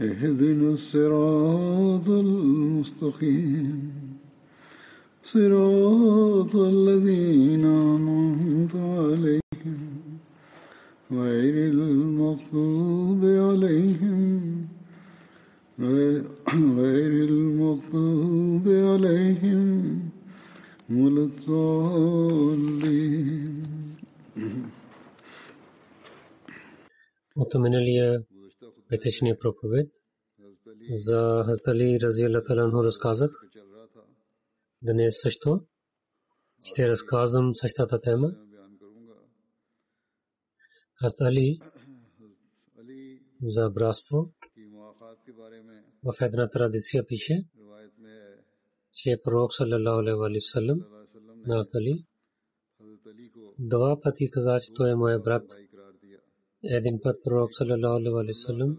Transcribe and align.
اهدنا 0.00 0.70
الصراط 0.72 2.08
المستقيم 2.08 3.92
صراط 5.22 6.56
الذين 6.56 7.64
أنعمت 7.64 8.74
عليهم 8.76 9.80
غير 11.12 11.54
المغضوب 11.72 13.24
عليهم 13.24 14.66
غير 15.80 17.12
المغضوب 17.30 18.68
عليهم 18.68 20.00
ولا 20.90 21.22
الضالين 21.24 22.84
От 27.36 27.54
миналия 27.54 28.22
петъчния 28.88 29.38
проповед 29.38 29.88
за 31.06 31.44
Хазали 31.46 31.98
Разиялла 32.02 32.42
Таланху 32.42 32.84
разказах. 32.84 33.30
Днес 34.82 35.20
също 35.22 35.60
ще 36.64 36.88
разказвам 36.88 37.54
същата 37.54 38.00
тема. 38.00 38.28
Хазали 41.02 41.58
за 43.42 43.70
братство 43.70 44.32
в 46.04 46.14
една 46.20 46.48
традиция 46.48 47.06
пише, 47.06 47.44
че 48.92 49.20
пророк 49.24 49.54
саллалаху 49.54 50.24
алейхи 50.24 50.44
ва 50.44 50.52
саллям 50.52 50.78
на 51.46 51.54
Хазали 51.56 52.04
два 53.58 54.00
пъти 54.02 54.30
каза, 54.30 54.58
че 54.60 54.72
той 54.74 54.90
е 54.90 54.94
моя 54.94 55.18
брат. 55.18 55.44
Един 56.62 57.00
път 57.02 57.16
пророк 57.24 57.50
саллалаху 57.54 58.18
алейхи 58.18 58.38
ва 58.38 58.44
саллям 58.46 58.78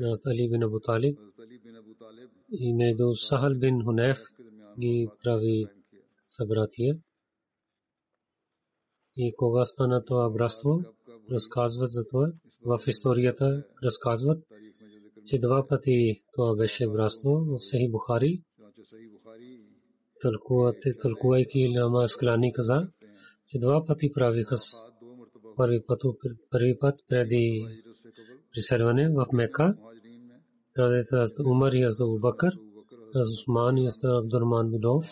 на 0.00 0.16
Ali 0.30 0.48
bin 0.50 0.62
Abu 0.62 0.78
Talib 0.80 1.16
и 2.52 2.72
между 2.72 3.14
Сахал 3.14 3.54
бин 3.54 3.84
Хунеф 3.84 4.18
ги 4.80 5.08
прави 5.24 5.66
събратия. 6.28 6.98
И 9.16 9.34
кога 9.36 9.64
стана 9.64 10.04
това 10.04 10.30
братство, 10.30 10.80
разказват 11.30 11.90
за 11.90 12.06
това. 12.06 12.32
В 12.64 12.80
историята 12.86 13.64
разказват, 13.84 14.44
че 15.26 15.38
два 15.38 15.66
пъти 15.68 16.22
това 16.32 16.56
беше 16.56 16.88
братство 16.88 17.30
в 17.30 17.58
Сахи 17.60 17.90
Бухари. 17.90 18.42
Тълкувайки 21.02 21.78
Лама 21.78 22.08
Склани 22.08 22.52
каза, 22.52 22.88
че 23.46 23.58
два 23.58 23.84
пъти 23.86 24.12
правиха 24.12 24.56
първи 26.51 26.77
път 26.79 26.95
преди 27.09 27.65
приселване 28.51 29.09
в 29.09 29.25
Мека. 29.33 29.75
Hazrat 30.77 31.37
Umar 31.39 31.71
и 31.73 31.81
Hazrat 31.85 32.05
Abu 32.07 32.19
Bakr, 32.19 32.53
Hazrat 33.13 33.33
Usman 33.35 33.75
и 33.81 33.83
Hazrat 33.89 34.13
Abdurrahman 34.21 34.65
bin 34.73 34.83
Auf, 34.93 35.07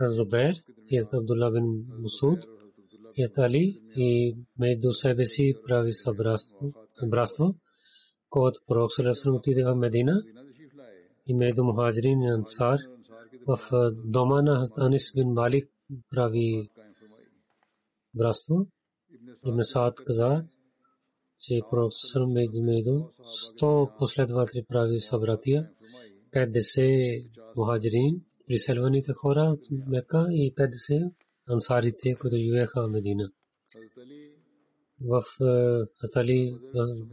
Hazrat 0.00 0.16
Zubair 0.18 0.54
и 0.90 0.92
Hazrat 0.98 1.18
Abdullah 1.20 1.50
bin 1.56 1.66
Masud, 2.04 2.40
и 3.16 3.20
Hazrat 3.24 3.38
Ali 3.46 3.64
и 3.96 4.36
между 4.58 4.92
себе 4.92 5.24
си 5.26 5.54
прави 5.66 5.92
братство, 7.06 7.54
когато 8.30 8.60
пророк 8.66 8.92
Салесалам 8.92 9.36
отиде 9.36 9.64
в 9.64 9.74
Медина 9.74 10.22
и 11.26 11.34
между 11.34 11.64
мухаджирин 11.64 12.22
и 12.22 12.28
ансар 12.28 12.78
в 13.46 13.58
дома 14.04 14.42
на 14.42 14.66
Hazrat 14.66 14.86
Анис 14.86 15.12
бин 15.14 15.28
Малик 15.28 15.68
прави 16.10 16.70
братство. 18.14 18.66
Ибн 19.46 19.60
Саад 19.62 19.94
каза, 19.94 20.44
че 21.40 21.60
пророк 21.70 21.92
Салесалам 21.94 22.32
между 22.32 22.58
100 22.58 23.98
последователи 23.98 24.64
прави 24.68 25.00
събратия, 25.00 25.70
50 26.32 27.28
мухаджирин, 27.56 28.20
приселваните 28.46 29.12
хора 29.12 29.40
от 29.40 29.60
Мека 29.88 30.26
и 30.30 30.54
50 30.54 31.12
ансарите, 31.48 32.14
които 32.14 32.36
живееха 32.36 32.82
в 32.82 32.90
Медина. 32.90 33.30
В 35.00 35.22
Атали 36.04 36.58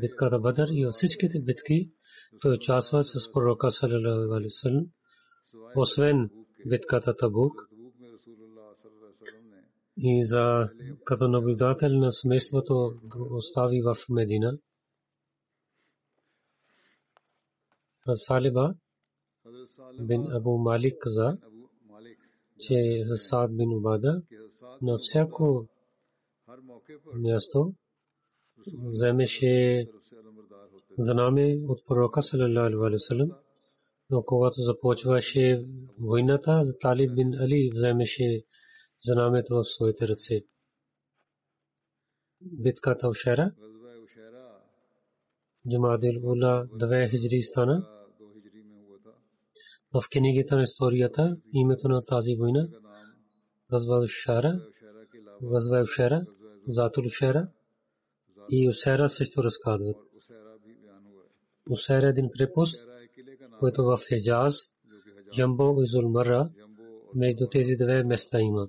битката 0.02 0.40
Бадър 0.40 0.68
и 0.72 0.86
във 0.86 0.94
всичките 0.94 1.40
битки 1.40 1.92
той 2.42 2.54
участва 2.54 3.04
с 3.04 3.32
пророка 3.32 3.72
саллалаху 3.72 4.40
и 9.99 10.27
за 10.27 10.69
като 11.05 11.29
наблюдател 11.29 11.89
на 11.89 12.13
семейството 12.13 12.93
остави 13.31 13.83
в 13.83 13.97
Медина. 14.11 14.59
Салиба 18.15 18.75
бин 20.01 20.33
Абу 20.33 20.59
Малик 20.59 20.95
каза, 21.01 21.39
че 22.61 23.05
за 23.07 23.17
Саад 23.17 23.57
бин 23.57 23.73
Убада 23.73 24.23
на 24.83 24.99
всяко 24.99 25.67
място 27.15 27.73
вземеше 28.67 29.87
знаме 30.99 31.59
от 31.69 31.87
пророка 31.87 32.23
саллалаху 32.23 32.85
алейхи 32.85 33.33
но 34.11 34.23
когато 34.23 34.61
започваше 34.61 35.65
войната, 36.01 36.63
Талиб 36.81 37.15
бин 37.15 37.35
Али 37.35 37.71
вземеше 37.75 38.45
знамето 39.05 39.55
в 39.55 39.65
своите 39.65 40.09
ръце. 40.09 40.41
Битката 42.41 43.09
в 43.11 43.15
Шера, 43.15 43.53
Джамадил 45.71 46.21
Ула, 46.23 46.69
две 46.75 47.09
хиджри 47.09 47.43
стана. 47.43 47.89
В 49.95 50.03
книгата 50.13 50.57
на 50.57 50.63
историята 50.63 51.37
името 51.53 51.89
на 51.89 52.03
тази 52.03 52.35
война 52.35 52.69
Газва 53.71 54.07
Шара, 54.09 54.61
Газва 55.43 55.87
Шара, 55.87 56.27
Затул 56.69 57.09
Шара 57.09 57.49
и 58.51 58.69
Усера 58.69 59.09
също 59.09 59.45
разказват. 59.45 59.97
Усера 61.71 62.09
един 62.09 62.31
крепост, 62.39 62.77
който 63.59 63.85
в 63.85 63.99
Хеджаз, 64.09 64.57
Ямбо 65.39 65.83
и 65.83 65.87
Зулмара, 65.87 66.51
между 67.15 67.47
тези 67.49 67.77
две 67.77 68.05
места 68.05 68.41
има. 68.41 68.69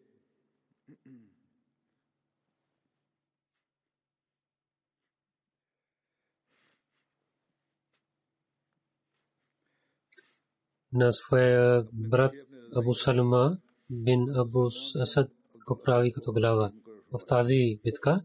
на 10.93 11.11
своя 11.11 11.83
брат 11.93 12.33
Абу 12.75 12.93
Салма 12.93 13.57
бин 13.89 14.29
Абу 14.35 14.69
Асад 14.95 15.31
го 15.67 15.79
прави 15.83 16.13
като 16.13 16.33
глава. 16.33 16.71
В 17.11 17.25
тази 17.27 17.79
битка 17.83 18.21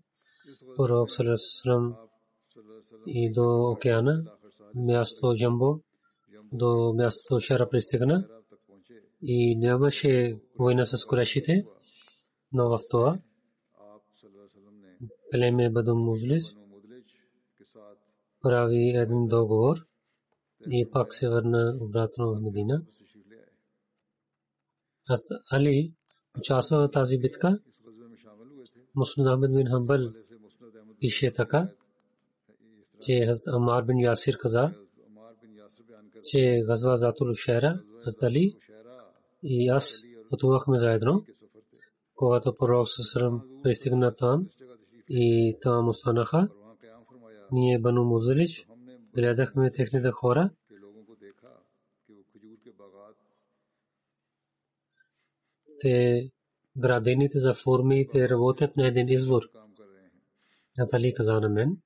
пророк 0.76 1.10
Салесалам 1.10 1.96
и 3.06 3.32
до 3.32 3.70
океана, 3.70 4.24
място 4.74 5.34
Джамбо, 5.36 5.80
до 6.52 6.94
мястото 6.96 7.40
Шара 7.40 7.68
пристигна 7.68 8.28
и 9.22 9.56
нямаше 9.56 10.38
война 10.58 10.84
с 10.84 11.06
Курешите, 11.06 11.66
но 12.52 12.68
в 12.68 12.78
това 12.90 13.18
племе 15.30 15.70
Баду 15.70 15.96
Музлис 15.96 16.44
прави 18.42 18.96
един 18.96 19.26
договор 19.26 19.76
и 20.69 20.89
пак 20.91 21.13
се 21.13 21.29
върна 21.29 21.77
обратно 21.81 22.35
в 22.35 22.41
Медина. 22.41 22.81
Али 25.51 25.93
участва 26.37 26.87
в 26.87 26.91
тази 26.91 27.17
битка. 27.17 27.59
Муслим 28.95 29.25
Ахмед 29.25 29.51
бин 29.51 29.67
Хамбал 29.67 30.13
пише 30.99 31.33
така, 31.33 31.69
че 33.01 33.33
Амар 33.47 33.83
бин 33.85 33.99
Ясир 33.99 34.37
каза, 34.37 34.73
че 36.23 36.63
газва 36.65 36.97
Затул 36.97 37.33
Шера, 37.33 37.81
Али 38.21 38.57
и 39.43 39.69
аз 39.69 40.03
пътувахме 40.29 40.79
заедно, 40.79 41.25
когато 42.15 42.55
пророк 42.55 42.89
Сасрам 42.89 43.43
пристигна 43.63 44.15
там 44.15 44.47
и 45.09 45.57
там 45.61 45.87
останаха. 45.87 46.49
Ние 47.51 47.79
Бану 47.79 48.03
Музалич 48.03 48.67
гледахме 49.16 49.70
техните 49.70 50.10
хора. 50.10 50.50
Те 55.80 56.30
градените 56.76 57.38
за 57.38 57.54
форми, 57.54 58.08
те 58.12 58.28
работят 58.28 58.76
на 58.76 58.86
един 58.86 59.08
извор. 59.08 59.42
Натали 60.78 61.14
каза 61.14 61.40
на 61.40 61.48
мен, 61.48 61.76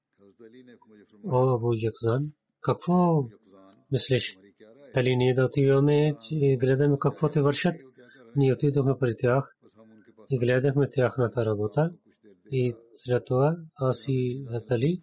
о, 1.25 1.55
Абу 1.55 1.73
Якзан, 1.75 2.32
какво 2.61 3.25
мислиш? 3.93 4.38
Дали 4.94 5.17
ние 5.17 5.35
да 5.35 5.44
отиваме 5.44 6.15
и 6.31 6.56
гледаме 6.56 6.97
какво 7.00 7.29
те 7.29 7.41
вършат? 7.43 7.75
Ние 8.37 8.53
отидохме 8.53 8.94
при 9.00 9.17
тях 9.17 9.56
и 10.31 10.38
гледахме 10.38 10.91
тяхната 10.91 11.44
работа. 11.44 11.93
И 12.50 12.75
след 12.94 13.25
това 13.25 13.56
аз 13.75 14.05
и 14.09 14.47
Дали 14.69 15.03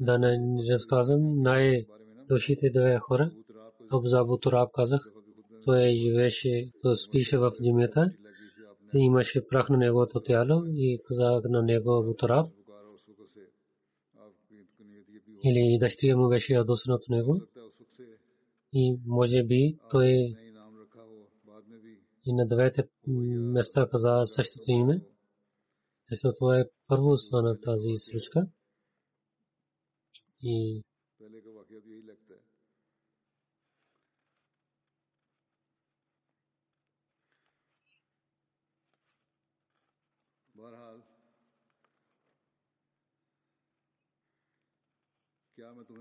да 0.00 0.18
не 0.18 0.38
разказвам 0.72 1.42
най-душите 1.42 2.70
две 2.70 2.98
хора. 2.98 3.30
Абзабу 3.92 4.38
Тураб 4.38 4.70
казах, 4.74 5.12
той 5.64 5.92
живееше, 5.92 6.70
той 6.82 6.96
спише 6.96 7.38
в 7.38 7.52
джимията. 7.62 8.10
Имаше 8.94 9.46
прах 9.48 9.68
на 9.68 9.76
неговото 9.76 10.20
тяло 10.20 10.64
и 10.66 11.00
казах 11.08 11.42
на 11.44 11.62
него 11.62 11.94
Абу 11.94 12.14
Тураб. 12.14 12.50
Или 15.44 15.78
дъщеря 15.80 16.16
му 16.16 16.28
беше 16.28 16.54
ядосан 16.54 16.94
от 16.94 17.08
него. 17.08 17.40
И 18.72 18.98
може 19.06 19.42
би 19.42 19.78
той 19.90 20.34
и 22.26 22.32
на 22.32 22.46
двете 22.46 22.88
места 23.06 23.88
каза 23.90 24.22
същото 24.24 24.70
име. 24.70 25.00
Защото 26.10 26.36
това 26.38 26.60
е 26.60 26.64
първо 26.88 27.16
стана 27.16 27.60
тази 27.60 27.94
случка. 27.98 28.46
И 30.42 30.82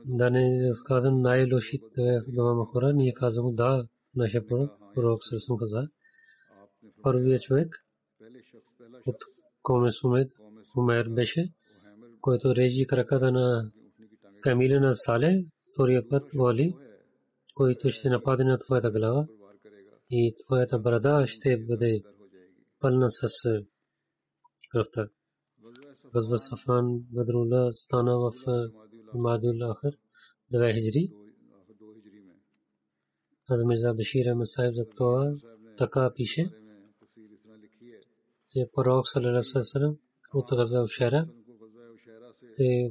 да 0.05 0.29
не 0.29 0.69
разказвам 0.69 1.21
най-лошите 1.21 2.19
двама 2.27 2.65
хора, 2.65 2.93
ние 2.93 3.13
казваме 3.13 3.53
да, 3.53 3.87
нашия 4.15 4.47
пророк, 4.47 4.71
пророк 4.95 5.23
Сърсъм 5.23 5.57
каза. 5.57 5.89
Първият 7.01 7.41
човек 7.41 7.85
от 9.05 9.15
Коме 9.61 9.91
Сумед, 9.91 10.31
Умер 10.77 11.09
беше, 11.09 11.53
който 12.21 12.55
режи 12.55 12.87
краката 12.87 13.31
на 13.31 13.71
камила 14.44 14.80
на 14.80 14.94
Сале, 14.94 15.44
втория 15.72 16.08
път 16.08 16.30
воли, 16.34 16.74
който 17.54 17.90
ще 17.90 18.10
нападне 18.10 18.44
на 18.44 18.58
твоята 18.58 18.90
глава 18.90 19.26
и 20.10 20.34
твоята 20.44 20.78
брада 20.78 21.26
ще 21.26 21.56
бъде 21.56 22.02
пълна 22.80 23.10
с 23.10 23.28
кръвта. 24.70 25.08
Газва 26.14 26.38
Сафан 26.38 27.00
Бадрула 27.12 27.72
стана 27.72 28.18
в 28.18 28.32
Мадул 29.14 29.74
Ахър, 29.74 29.96
2 30.52 30.74
хиджри. 30.74 31.12
Азмирза 33.50 33.94
Башир 33.94 34.26
Ахмед 34.32 34.48
Сайб 34.48 34.74
за 34.74 34.84
това 34.96 35.34
така 35.78 36.12
пише, 36.14 36.50
че 38.50 38.68
пророк 38.74 39.08
Салалалаху 39.08 39.58
от 40.34 40.48
Газва 40.56 40.82
Ушара 40.82 41.28
се 42.50 42.90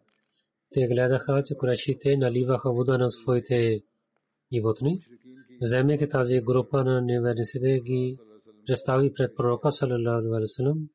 Те 0.73 0.87
гледаха, 0.87 1.43
че 1.45 1.55
курашите 1.55 2.17
наливаха 2.17 2.71
вода 2.73 2.97
на 2.97 3.11
своите 3.11 3.81
животни. 4.53 4.99
Вземайки 5.61 6.09
тази 6.09 6.41
група 6.41 6.83
на 6.83 7.01
неверниците 7.01 7.79
ги 7.79 8.17
представи 8.67 9.13
пред 9.13 9.35
пророка 9.35 9.71
салалаху 9.71 10.35
алейхи. 10.35 10.87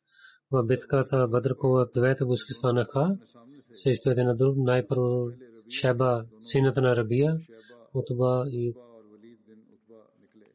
В 0.50 0.64
битката 0.64 1.28
Бадр, 1.28 1.54
когато 1.56 2.00
двете 2.00 2.25
войски 2.25 2.54
станаха, 2.54 3.18
срещу 3.75 4.11
един 4.11 4.37
друг, 4.37 4.56
най-първо 4.56 5.30
Шеба, 5.80 6.25
сината 6.40 6.80
на 6.80 6.97
Рабия, 6.97 7.38
Утба 7.95 8.45
и 8.50 8.75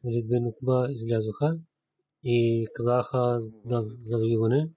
Валид 0.04 0.28
бин 0.28 0.46
Утба 0.46 0.86
излязоха 0.90 1.58
и 2.24 2.66
казаха 2.74 3.40
за 3.40 3.84
завоюване. 4.02 4.70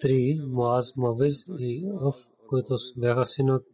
Три, 0.00 0.40
Муаз, 0.46 0.96
Мавиз 0.96 1.36
и 1.58 1.90
Оф, 2.00 2.16
които 2.48 2.74
бяха 2.96 3.24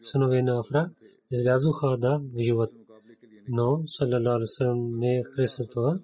синове 0.00 0.43
на 0.43 0.61
Афра, 0.61 0.90
излязоха 1.31 1.97
да 1.99 2.21
воюват. 2.35 2.71
Но, 3.49 3.83
салалаху 3.87 4.38
алейhi 4.38 4.99
не 5.00 5.23
харесал 5.25 5.66
това, 5.73 5.99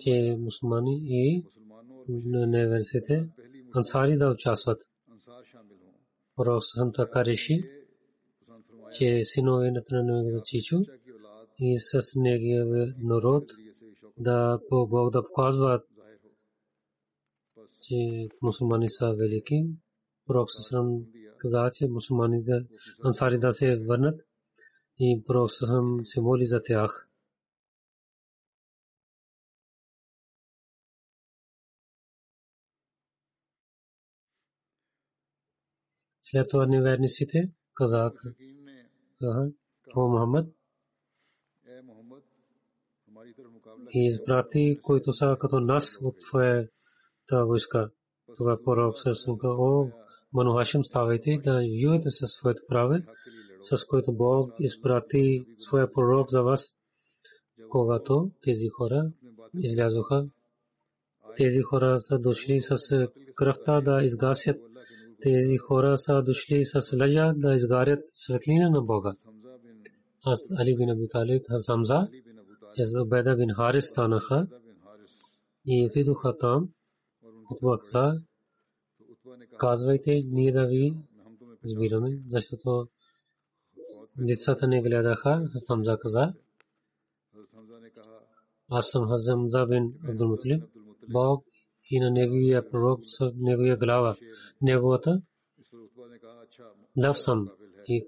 че 0.00 0.36
мусулмани 0.38 1.00
и 1.20 1.44
неверсите 2.08 3.28
ансари 3.76 4.16
да 4.16 4.30
участват. 4.30 4.82
Пророк 6.36 6.62
така 6.94 7.24
реши, 7.24 7.62
че 8.92 9.20
синове 9.24 9.70
на 9.70 10.02
неговото 10.02 10.44
чичо 10.44 10.76
и 11.58 11.78
с 11.78 12.00
неговия 12.16 12.94
народ 12.98 13.44
да 14.18 14.60
по 14.68 14.86
Бог 14.86 15.12
да 15.12 15.22
показват, 15.22 15.84
че 17.82 18.28
мусулмани 18.42 18.88
са 18.90 19.14
велики. 19.14 19.64
Пророк 20.28 20.50
Сасрам 20.50 21.04
каза, 21.38 21.70
че 21.74 21.88
мусулманите 21.88 22.66
ансари 23.04 23.38
да 23.38 23.52
се 23.52 23.76
върнат 23.76 24.20
и 24.98 25.24
Пророк 25.26 25.50
Сасрам 25.50 26.00
се 26.04 26.20
моли 26.20 26.46
за 26.46 26.62
тях. 26.62 27.08
След 36.22 36.48
това 36.50 36.66
неверниците 36.66 37.50
казаха, 37.74 38.34
о 39.96 40.08
Мухаммад, 40.08 40.48
и 43.94 44.06
изпрати, 44.06 44.80
които 44.82 45.12
са 45.12 45.36
като 45.40 45.60
нас 45.60 45.98
от 46.02 46.20
твоята 46.20 47.46
войска. 47.46 47.90
Тогава 48.36 48.62
пророк 48.64 48.98
Сърсън 48.98 49.38
о 49.42 49.90
Ману 50.32 50.54
Хашим, 50.54 50.84
ставайте 50.84 51.40
да 51.44 51.60
юете 51.64 52.10
със 52.10 52.30
своето 52.30 52.62
праве, 52.68 53.02
с 53.60 53.84
което 53.84 54.12
Бог 54.12 54.52
изпрати 54.58 55.44
своя 55.56 55.92
пророк 55.92 56.30
за 56.30 56.42
вас, 56.42 56.72
когато 57.68 58.30
тези 58.42 58.68
хора 58.68 59.10
излязоха. 59.62 60.26
Тези 61.36 61.62
хора 61.62 62.00
са 62.00 62.18
дошли 62.18 62.60
с 62.60 62.76
кръвта 63.34 63.80
да 63.80 64.04
изгасят 64.04 64.56
тези 65.22 65.56
хора 65.56 65.98
са 65.98 66.22
дошли 66.22 66.64
с 66.64 66.96
лъжа 67.00 67.32
да 67.36 67.54
изгарят 67.54 68.00
светлина 68.14 68.70
на 68.70 68.82
Бога. 68.82 69.12
Аз 70.24 70.40
Али 70.58 70.76
бин 70.76 70.90
Аби 70.90 71.08
Талиб, 71.08 71.42
Хамза, 71.66 72.08
аз 72.78 72.94
Убайда 73.02 73.36
бин 73.36 73.54
Харис 73.54 73.84
станаха 73.84 74.46
и 75.66 75.86
отидоха 75.86 76.36
там. 76.38 76.68
Каза, 77.60 78.22
казвайте, 79.57 80.23
ние 80.25 80.51
да 80.51 80.65
ви 80.65 80.93
избираме, 81.65 82.19
защото 82.27 82.87
децата 84.17 84.67
не 84.67 84.81
гледаха. 84.81 85.49
Аз 85.55 85.67
Хамза 85.67 85.97
каза, 86.01 86.33
аз 88.69 88.89
съм 88.89 89.07
Хамза 89.07 89.65
бин 89.65 89.93
Абдул 90.09 90.27
Мутлиб. 90.27 90.63
Бог 91.09 91.45
и 91.89 91.99
на 91.99 92.11
неговия 92.11 92.69
пророк 92.69 92.99
с 93.05 93.31
неговия 93.35 93.77
глава. 93.77 94.15
Неговата 94.61 95.21
лав 97.03 97.19
съм. 97.19 97.49
И 97.87 98.07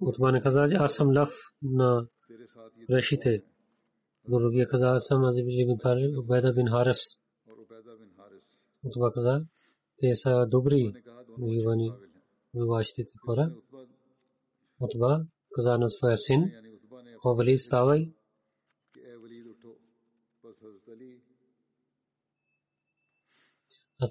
Утба 0.00 0.32
не 0.32 0.40
каза, 0.40 0.68
че 0.70 0.76
аз 0.76 0.94
съм 0.94 1.16
лав 1.16 1.30
на 1.62 2.06
решите. 2.90 3.42
Другия 4.28 4.66
каза, 4.66 4.86
аз 4.86 5.06
съм 5.06 5.24
Азиб 5.24 5.46
бин 5.46 5.78
Талиб, 5.78 6.18
Убайда 6.18 6.52
бин 6.52 6.68
Харис. 6.68 6.98
Утба 8.84 9.12
каза, 9.12 9.44
те 10.00 10.14
са 10.14 10.46
добри 10.46 10.92
воювани 11.38 11.92
воюващите 12.54 13.12
хора. 13.26 13.54
Утба 14.80 15.26
каза 15.54 15.78
на 15.78 15.88
своя 15.88 16.16
син, 16.16 16.50
о 17.24 17.34
Вали, 17.34 17.58
ставай, 17.58 18.12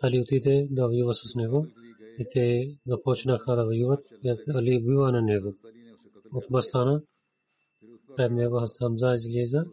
Али 0.03 0.19
отиде 0.19 0.67
да 0.71 0.87
воюва 0.87 1.13
с 1.13 1.35
него 1.35 1.67
и 2.19 2.25
те 2.31 2.77
започнаха 2.87 3.55
да 3.55 3.65
воюват. 3.65 4.05
Али 4.55 4.83
бива 4.83 5.11
на 5.11 5.21
него. 5.21 5.53
От 6.33 6.43
Бастана 6.51 7.01
пред 8.15 8.31
него 8.31 8.67
Хамза 8.79 9.15
излиза. 9.15 9.65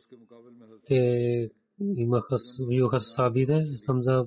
Те 0.87 1.51
имаха 1.81 2.37
воюваха 2.61 3.01
с 3.01 3.15
сабите. 3.15 3.67
Хамза 3.87 4.27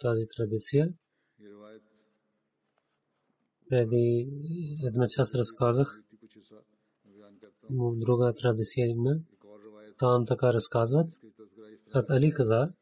Тази 0.00 0.26
традиция 0.36 0.94
преди 3.68 4.28
една 4.84 5.06
част 5.08 5.34
разказах. 5.34 6.02
Друга 7.70 8.34
традиция 8.34 8.86
има. 8.86 9.16
Там 9.98 10.26
така 10.26 10.52
разказват. 10.52 11.06
Хат 11.92 12.10
Али 12.10 12.32
каза, 12.32 12.72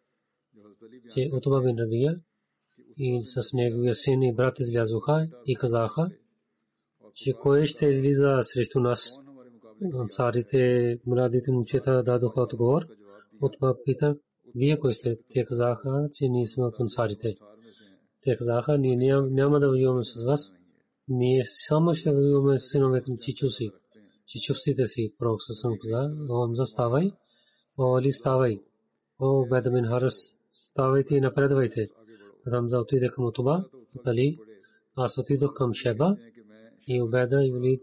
че 1.14 1.30
Утба 1.32 1.62
бин 1.62 1.76
Рабия 1.78 2.20
и 2.96 3.22
с 3.26 3.52
неговия 3.52 3.94
син 3.94 4.22
и 4.22 4.34
брат 4.34 4.60
излязоха 4.60 5.28
и 5.46 5.56
казаха, 5.56 6.10
че 7.14 7.32
кой 7.32 7.66
ще 7.66 7.86
излиза 7.86 8.38
срещу 8.42 8.80
нас. 8.80 9.18
Ансарите, 9.94 10.98
младите 11.06 11.50
момчета 11.50 12.02
дадоха 12.02 12.40
отговор. 12.40 12.82
Утба 13.42 13.76
пита, 13.84 14.16
вие 14.56 14.78
кой 14.78 14.94
сте? 14.94 15.18
Те 15.30 15.44
казаха, 15.44 16.08
че 16.12 16.28
ние 16.28 16.46
сме 16.46 16.64
от 16.64 16.80
ансарите. 16.80 17.36
Те 18.22 18.36
казаха, 18.36 18.78
ние 18.78 18.96
няма 19.20 19.60
да 19.60 19.68
воюваме 19.68 20.04
с 20.04 20.24
вас. 20.24 20.52
Ние 21.08 21.42
само 21.68 21.94
ще 21.94 22.12
воюваме 22.12 22.58
с 22.58 22.70
синовете 22.70 23.10
на 23.10 23.18
чичуси. 23.18 23.70
Чичусите 24.26 24.86
си. 24.86 25.14
Пророк 25.18 25.42
съм 25.42 25.72
каза, 25.82 26.14
Омза 26.30 26.64
ставай, 26.64 27.10
О 27.78 27.96
Али 27.98 28.12
ставай. 28.12 28.60
О 29.20 29.46
Беда 29.50 29.70
бин 29.70 29.84
Харас, 29.84 30.36
ставайте 30.52 31.14
и 31.14 31.20
напредвайте. 31.20 31.88
Рамза 32.46 32.78
отиде 32.78 33.08
към 33.08 33.24
Утуба, 33.24 33.64
Али, 34.06 34.38
аз 34.96 35.18
отидох 35.18 35.54
към 35.54 35.74
Шеба 35.74 36.16
и 36.86 37.02
Убеда 37.02 37.44
и 37.44 37.52
Валид. 37.52 37.82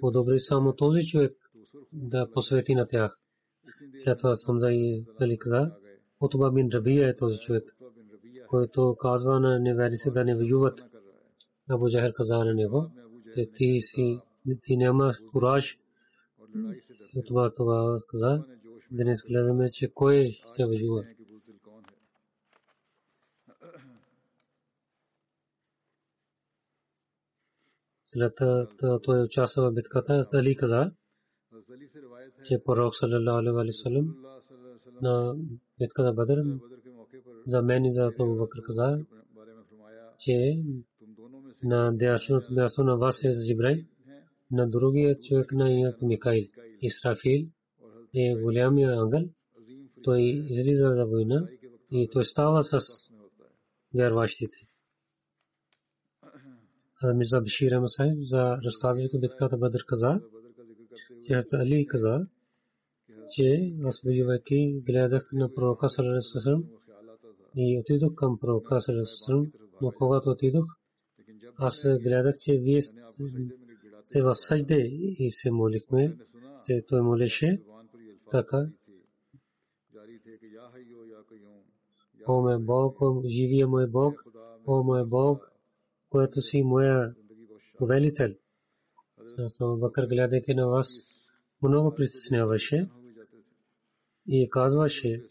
подобри 0.00 0.40
само 0.40 0.72
този 0.72 1.06
човек 1.06 1.36
да 1.92 2.30
посвети 2.30 2.74
на 2.74 2.86
тях. 2.86 3.18
След 4.02 4.18
това 4.18 4.34
Самза 4.34 4.70
и 4.70 5.04
Али 5.20 5.38
каза, 5.38 5.72
Утба 6.20 6.50
бин 6.50 6.68
Рабия 6.72 7.08
е 7.08 7.16
този 7.16 7.38
човек, 7.38 7.76
който 8.48 8.96
казва 9.00 9.40
на 9.40 9.58
неверници 9.58 10.10
да 10.10 10.24
не 10.24 10.36
воюват. 10.36 10.80
Абу 11.68 11.90
Джахер 11.90 12.12
каза 12.12 12.38
на 12.38 12.54
него, 12.54 12.90
че 13.34 13.50
ти 13.54 13.80
си, 13.80 14.20
ти 14.64 14.76
нямаш 14.76 15.16
кураж. 15.32 15.78
Утба 17.16 17.54
това 17.54 17.98
каза, 18.08 18.44
днес 18.90 19.22
гледаме, 19.28 19.70
че 19.70 19.90
кой 19.94 20.38
ще 20.52 20.66
воюва. 20.66 21.04
След 21.04 21.12
това 21.12 21.20
той 29.02 29.22
участва 29.24 29.70
в 29.70 29.74
битката, 29.74 30.24
Али 30.34 30.56
каза, 30.56 30.90
че 32.44 32.62
пророк 32.64 32.94
саллалаху 32.94 33.38
алейхи 33.38 33.54
ва 33.54 33.72
саллям 33.72 34.16
на 35.02 35.34
битката 35.78 36.12
Бадр 36.12 36.38
за 37.46 37.62
мен 37.62 37.84
и 37.84 37.92
за 37.92 38.06
Абу 38.06 38.36
Бакр 38.36 38.62
каза, 38.66 38.98
че 40.18 40.62
на 41.62 41.92
дясното 41.92 42.52
място 42.52 42.84
на 42.84 42.96
вас 42.96 43.24
е 43.24 43.34
Джибраил, 43.46 43.84
на 44.50 44.70
другия 44.70 45.20
човек 45.20 45.52
на 45.52 45.70
името 45.70 46.06
Микаил. 46.06 46.44
Исрафил 46.82 47.46
е 48.14 48.34
голямия 48.42 49.00
ангел. 49.00 49.28
Той 50.02 50.20
излиза 50.22 50.94
за 50.96 51.06
война 51.06 51.48
и 51.92 52.08
той 52.12 52.24
става 52.24 52.64
с 52.64 52.78
вярващите. 53.94 54.58
Мирза 57.02 57.40
Бишир 57.40 57.72
Амасай 57.72 58.10
за 58.30 58.58
разказвайки 58.64 59.18
битката 59.18 59.56
Бадр 59.56 59.84
каза, 59.86 60.20
Hazrat 61.30 61.52
Ali 61.52 61.86
каза, 61.86 62.26
че 63.30 63.74
аз 63.84 64.00
воювайки 64.02 64.82
гледах 64.86 65.30
на 65.32 65.54
пророка 65.54 65.88
Салерасасрам 65.88 66.64
и 67.56 67.78
отидох 67.80 68.14
към 68.14 68.38
пророка 68.38 68.80
Салерасасрам, 68.80 69.52
но 69.82 69.92
когато 69.98 70.30
отидох, 70.30 70.66
аз 71.56 71.82
гледах, 72.02 72.38
че 72.38 72.58
вие 72.58 72.82
сте 72.82 74.22
в 74.22 74.34
съжде 74.34 74.80
и 75.18 75.30
се 75.30 75.50
молихме, 75.50 76.16
че 76.66 76.84
той 76.88 77.02
молеше 77.02 77.62
така. 78.30 78.68
О, 82.28 82.42
мой 82.42 82.58
Бог, 82.58 82.98
живия 83.26 83.68
мой 83.68 83.86
Бог, 83.86 84.24
о, 84.66 84.82
мой 84.82 85.06
Бог, 85.06 85.49
който 86.10 86.40
си 86.40 86.62
моя 86.62 87.14
повелител. 87.78 88.34
Бакър 89.60 90.06
гледайки 90.06 90.54
на 90.54 90.68
вас, 90.68 90.88
много 91.62 91.94
притесняваше 91.94 92.88
и 94.28 94.50
казваше, 94.50 95.24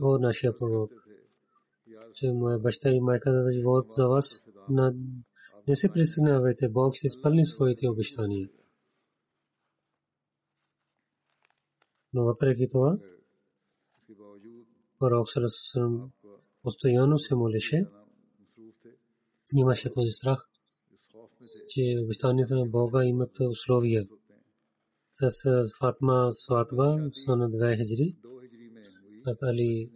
о 0.00 0.18
нашия 0.18 0.58
пророк, 0.58 0.92
че 2.14 2.32
моя 2.32 2.58
баща 2.58 2.90
и 2.90 3.00
майка 3.00 3.32
да 3.32 3.52
живот 3.52 3.86
за 3.96 4.08
вас, 4.08 4.44
не 5.68 5.76
се 5.76 5.92
притеснявайте, 5.92 6.68
Бог 6.68 6.94
ще 6.94 7.06
изпълни 7.06 7.46
своите 7.46 7.88
обещания. 7.88 8.48
Но 12.12 12.24
въпреки 12.24 12.68
това, 12.72 12.98
пророк 14.98 15.30
Сарасусам 15.30 16.10
постоянно 16.62 17.18
се 17.18 17.34
молеше, 17.34 17.86
имаше 19.54 19.92
този 19.92 20.10
страх, 20.10 20.48
че 21.68 21.98
обещанията 22.04 22.56
на 22.56 22.66
Бога 22.66 23.04
имат 23.04 23.40
условия 23.40 24.08
с 25.12 25.30
Фатма 25.78 26.30
сватба 26.32 27.10
сан 27.24 27.40
2 27.40 27.76
хиджри. 27.76 28.16
Али 29.42 29.90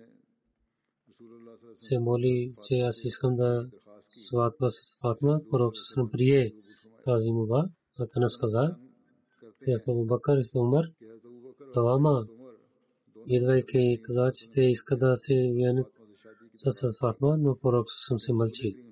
се 1.76 1.98
моли, 1.98 2.54
че 2.68 2.74
аз 2.74 3.04
искам 3.04 3.36
да 3.36 3.68
сватба 4.28 4.70
с 4.70 4.98
Фатма. 5.00 5.40
Пророк 5.50 5.74
съм 5.94 6.10
прие 6.10 6.52
тази 7.04 7.30
муба. 7.30 7.68
Атанас 7.98 8.38
каза, 8.38 8.76
те 9.64 9.78
са 9.78 9.90
Абу 9.90 10.04
Бакър 10.04 10.38
и 10.38 10.58
Умар. 10.58 10.84
Двама 11.72 12.26
идвайки 13.26 14.00
каза, 14.02 14.32
че 14.34 14.50
те 14.50 14.60
искат 14.60 14.98
да 15.00 15.16
се 15.16 15.52
вянат 15.54 15.86
с 16.56 16.98
Фатма, 17.00 17.36
но 17.36 17.58
пророк 17.58 17.86
се 18.18 18.32
мълчи. 18.32 18.91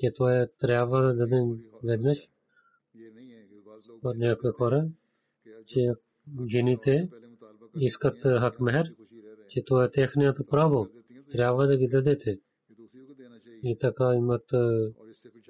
Че 0.00 0.12
това 0.12 0.46
трябва 0.58 1.02
да 1.02 1.14
дадем 1.14 1.62
веднъж. 1.84 2.18
Някои 4.04 4.50
хора, 4.50 4.88
че 5.66 5.92
жените 6.48 7.10
искат 7.80 8.22
Хакмер, 8.22 8.94
че 9.53 9.63
това 9.65 9.83
е 9.83 9.91
техният 9.91 10.37
право 10.49 10.87
трябва 11.31 11.67
да 11.67 11.77
ги 11.77 11.87
дадете. 11.87 12.39
И 13.63 13.77
така 13.79 14.13
имат 14.15 14.45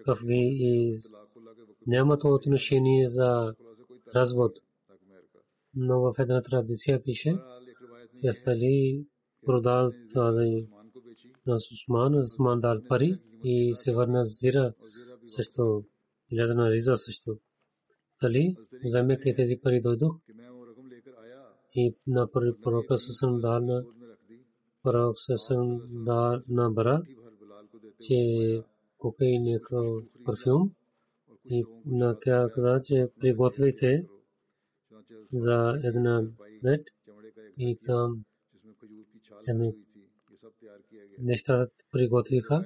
кафги 0.05 0.57
и 0.59 1.01
нямат 1.87 2.23
отношение 2.23 3.09
за 3.09 3.55
развод. 4.15 4.51
Но 5.75 6.01
в 6.01 6.13
една 6.19 6.41
традиция 6.41 7.03
пише, 7.03 7.35
че 8.21 8.33
Сали 8.33 9.05
продал 9.45 9.91
на 11.45 11.55
Усман, 11.55 12.15
Усман 12.15 12.59
дал 12.59 12.81
пари 12.89 13.17
и 13.43 13.73
се 13.75 13.93
върна 13.93 14.25
зира 14.25 14.73
също, 15.27 15.85
лязана 16.37 16.71
риза 16.71 16.95
също. 16.95 17.37
Тали, 18.19 18.55
вземайки 18.85 19.33
тези 19.35 19.59
пари 19.63 19.81
дойдох 19.81 20.13
и 21.74 21.94
на 22.06 22.28
пророка 22.62 22.98
съм 22.98 23.40
дал 23.40 23.60
на 23.60 23.84
пророк 24.82 25.16
съсъм 25.18 25.80
да 25.90 26.42
набра, 26.48 27.02
че 28.00 28.14
купи 28.98 29.38
някакъв 29.38 30.04
парфюм 30.24 30.72
и 31.44 31.64
на 31.86 32.18
тя 32.20 32.48
каза, 32.54 32.82
че 32.84 33.08
приготвяйте 33.20 34.06
за 35.32 35.80
една 35.84 36.22
бед 36.62 36.86
и 37.58 37.78
там 37.84 38.24
едни 39.48 39.74
неща 41.18 41.68
приготвиха. 41.92 42.64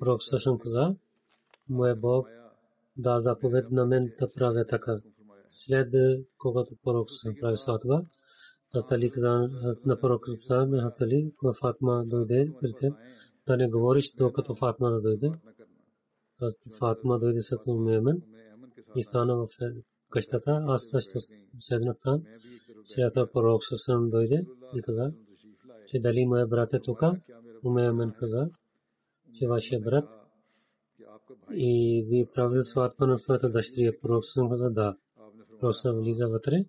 Пророк 0.00 0.22
съсъм 0.22 0.58
каза, 0.58 0.96
моя 1.68 1.96
Бог 1.96 2.28
да 2.96 3.20
заповед 3.20 3.70
на 3.70 3.86
мен 3.86 4.12
да 4.18 4.32
правя 4.34 4.66
така. 4.66 5.00
След 5.52 5.88
когато 6.38 6.74
пророк 6.84 7.10
съсъм 7.10 7.34
прави 7.40 7.56
сватба, 7.56 8.02
Астали 8.74 9.10
каза 9.10 9.48
на 9.86 10.00
пророк 10.00 10.26
на 10.50 10.88
Астали, 10.88 11.32
кога 11.38 11.52
Фатма 11.60 12.04
дойде 12.06 12.52
при 12.60 12.72
теб, 12.80 12.94
да 13.46 13.56
не 13.56 13.68
говориш 13.68 14.12
докато 14.18 14.54
Фатма 14.54 14.90
да 14.90 15.00
дойде. 15.00 15.32
Фатма 16.78 17.18
дойде 17.18 17.42
с 17.42 17.56
Умемен 17.66 18.22
и 18.96 19.02
стана 19.02 19.36
в 19.36 19.48
къщата. 20.10 20.64
Аз 20.66 20.88
също 20.90 21.18
седнах 21.60 21.96
там. 22.02 22.22
Сега 22.84 23.10
пророк 23.32 23.64
Сусам 23.64 24.10
дойде 24.10 24.46
и 24.76 24.82
каза, 24.82 25.12
че 25.86 26.00
дали 26.00 26.26
моя 26.26 26.46
брат 26.46 26.74
е 26.74 26.80
тук. 26.80 27.02
Умемен 27.64 28.12
каза, 28.18 28.50
че 29.38 29.48
вашия 29.48 29.80
брат 29.80 30.08
и 31.50 32.04
ви 32.08 32.26
правил 32.34 32.62
сватба 32.64 33.06
на 33.06 33.18
своята 33.18 33.50
дъщеря. 33.50 33.92
Пророк 34.02 34.24
Сусам 34.24 34.50
каза 34.50 34.70
да. 34.70 34.96
Пророк 35.62 35.74
влиза 35.94 36.28
вътре 36.28 36.64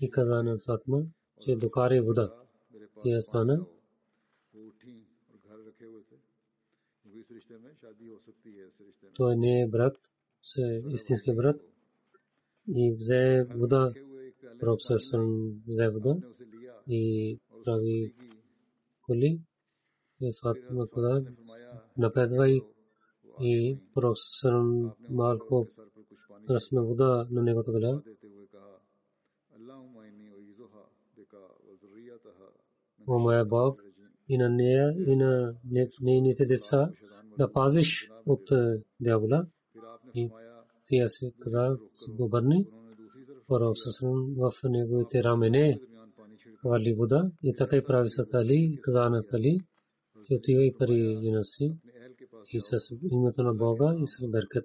и 0.00 0.10
каза 0.10 0.42
на 0.42 0.58
Фатма, 0.58 1.02
че 1.40 1.56
докаре 1.56 2.00
вода. 2.00 2.34
Тя 3.04 3.22
стана. 3.22 3.66
Той 9.14 9.36
не 9.36 9.62
е 9.62 9.68
брат, 9.68 9.96
се 10.42 10.82
истински 10.88 11.34
брат. 11.34 11.60
И 12.68 12.96
взе 12.98 13.46
вода, 13.54 13.92
пророк 14.60 14.80
взе 15.66 15.90
вода 15.90 16.16
и 16.88 17.38
прави 17.64 18.14
коли. 19.02 19.40
И 20.20 20.32
Фатма 20.42 20.86
каза, 20.86 21.24
напредва 21.98 22.48
и 23.40 23.78
пророк 23.94 24.16
малко 25.08 25.68
пръсна 26.46 26.82
вода 26.84 27.26
на 27.30 27.42
негото 27.42 27.72
глава. 27.72 28.02
о 33.06 33.18
моя 33.18 33.44
Бог, 33.44 33.82
и 34.28 34.38
на 34.38 34.48
нея, 34.48 34.94
и 35.06 35.16
на 35.16 35.54
нейните 36.02 36.46
деца, 36.46 36.90
да 37.38 37.52
пазиш 37.52 38.10
от 38.26 38.42
дявола. 39.00 39.46
И 40.14 40.30
тя 40.86 41.08
се 41.08 41.32
каза, 41.40 41.76
обърни, 42.18 42.66
Пророк 43.48 43.78
Сасрам 43.78 44.34
в 44.36 44.52
неговите 44.64 45.24
рамене 45.24 45.80
хвали 46.60 46.94
вода 46.94 47.30
и 47.42 47.54
така 47.54 47.76
и 47.76 47.84
прави 47.84 48.10
с 48.10 48.34
Али, 48.34 48.78
каза 48.82 49.10
на 49.10 49.22
Али, 49.34 49.60
че 50.26 50.34
отива 50.34 50.62
и 50.64 50.74
пари 50.78 51.18
жена 51.22 51.44
си 51.44 51.72
и 52.52 52.60
с 52.60 52.94
името 53.12 53.42
на 53.42 53.54
Бога 53.54 53.94
и 53.98 54.06
с 54.06 54.28
беркет. 54.28 54.64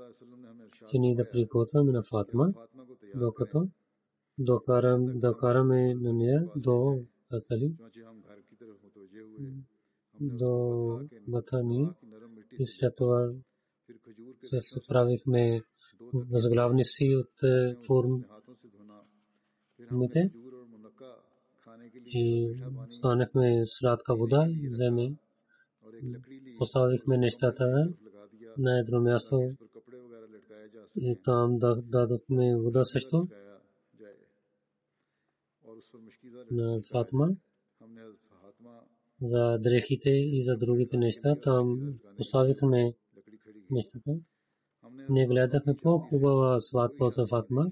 че 0.89 0.99
ние 0.99 1.15
да 1.15 1.29
приготвяме 1.29 1.91
на 1.91 2.03
Фатма, 2.03 2.53
докато 3.15 3.67
докараме 5.15 5.95
на 5.95 6.13
нея 6.13 6.47
до 6.55 6.99
Астали, 7.33 7.75
до 10.21 10.99
Батани. 11.27 11.89
И 12.59 12.67
след 12.67 12.95
това 12.95 13.31
се 14.43 14.79
правихме 14.87 15.61
възглавници 16.13 17.15
от 17.15 17.31
формите 17.87 18.31
и 22.05 22.55
станахме 22.89 23.63
сладка 23.65 24.15
вода, 24.15 24.47
вземе, 24.71 25.15
поставихме 26.57 27.17
нещата 27.17 27.89
на 28.57 28.79
едно 28.79 29.01
място 29.01 29.51
там 31.23 31.59
дадохме 31.83 32.57
вода 32.57 32.83
също 32.83 33.27
на 36.51 36.79
Фатма 36.91 37.29
за 39.21 39.57
дрехите 39.57 40.09
и 40.09 40.43
за 40.43 40.57
другите 40.57 40.97
неща. 40.97 41.35
Там 41.43 41.93
поставихме 42.17 42.93
нещата. 43.71 44.15
Не 45.09 45.27
гледахме 45.27 45.75
по-хубава 45.75 46.59
сватба 46.59 47.05
от 47.05 47.29
Фатма. 47.29 47.71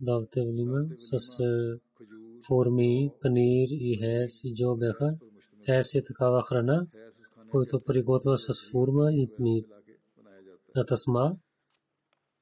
Давте 0.00 0.44
влима 0.44 0.86
с 0.96 1.18
форми, 2.46 3.10
панир 3.22 3.68
и 3.70 3.98
хес 4.00 4.40
и 4.44 4.54
джо 4.54 4.76
беха. 4.76 5.18
Хес 5.64 5.94
е 5.94 6.04
такава 6.04 6.42
храна, 6.42 6.86
който 7.50 7.80
приготвя 7.80 8.36
с 8.36 8.70
форма 8.70 9.12
и 9.12 9.28
панир. 9.36 9.64
На 10.76 10.86
тасма, 10.86 11.36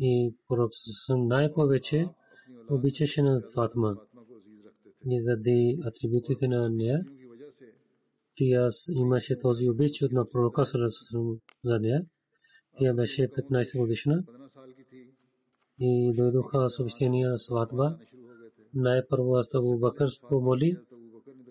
И 0.00 0.34
пророк 0.48 0.72
най-повече 1.08 2.08
обичаше 2.70 3.22
на 3.22 3.42
Фатма 3.54 3.96
и 5.10 5.22
заради 5.22 5.78
атрибутите 5.84 6.48
на 6.48 6.70
нея. 6.70 7.04
Тя 8.36 8.68
имаше 8.90 9.38
този 9.38 9.70
обич 9.70 10.00
на 10.12 10.28
пророка 10.28 10.64
за 11.64 11.78
нея. 11.78 12.06
Тя 12.78 12.94
беше 12.94 13.28
15 13.28 13.78
годишна 13.78 14.24
и 15.78 16.12
дойдоха 16.16 16.70
съобщения 16.70 17.38
сватба. 17.38 17.98
Най-първо 18.74 19.34
аз 19.34 19.54
Абу 19.54 19.78
Бакър 19.78 20.10
помоли, 20.28 20.76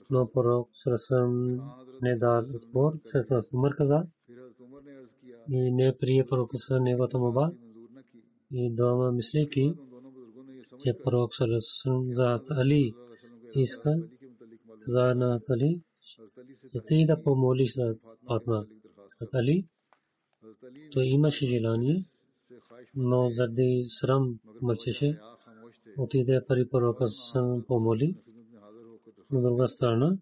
но 0.10 0.32
пророк 0.32 0.70
Сърсъм 0.84 1.60
не 2.02 2.16
дал 2.16 2.40
отбор. 2.40 2.94
Това 3.12 3.44
Умар 3.54 3.76
каза 3.76 4.04
и 5.50 5.72
не 5.72 5.98
прие 5.98 6.26
пророк 6.26 6.52
с 6.54 6.80
неговата 6.80 7.20
моба. 7.20 7.52
И 8.53 8.71
дома 8.71 9.13
мислейки, 9.13 9.75
че 10.85 10.99
пророк 11.05 11.35
Сърсъм 11.35 12.15
за 12.15 12.41
Али 12.51 12.95
иска 13.55 14.09
каза 14.85 15.15
на 15.15 15.41
Али, 15.51 15.81
че 16.73 16.81
ти 16.87 17.07
да 17.07 17.23
помолиш 17.23 17.75
за 17.75 17.97
Фатма. 18.27 18.67
Али, 19.35 19.67
той 20.93 21.05
имаше 21.05 21.47
желание, 21.47 22.05
но 22.95 23.31
заради 23.31 23.85
срам 23.89 24.39
мълчеше. 24.63 25.19
Отиде 25.99 26.45
пари 26.49 26.69
пророка 26.69 27.09
съм 27.09 27.65
помоли. 27.69 28.17
На 29.31 29.43
друга 29.43 29.69
страна, 29.69 30.17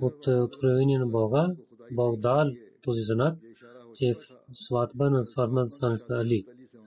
от 0.00 0.26
откровение 0.26 0.98
на 0.98 1.06
Бога, 1.06 1.54
Бог 1.92 2.20
дал 2.20 2.50
този 2.82 3.02
знак, 3.02 3.38
че 3.94 4.14
сватба 4.52 5.10
на 5.10 5.22
Фатма 5.34 5.70
станеста 5.70 6.14
Али. 6.14 6.46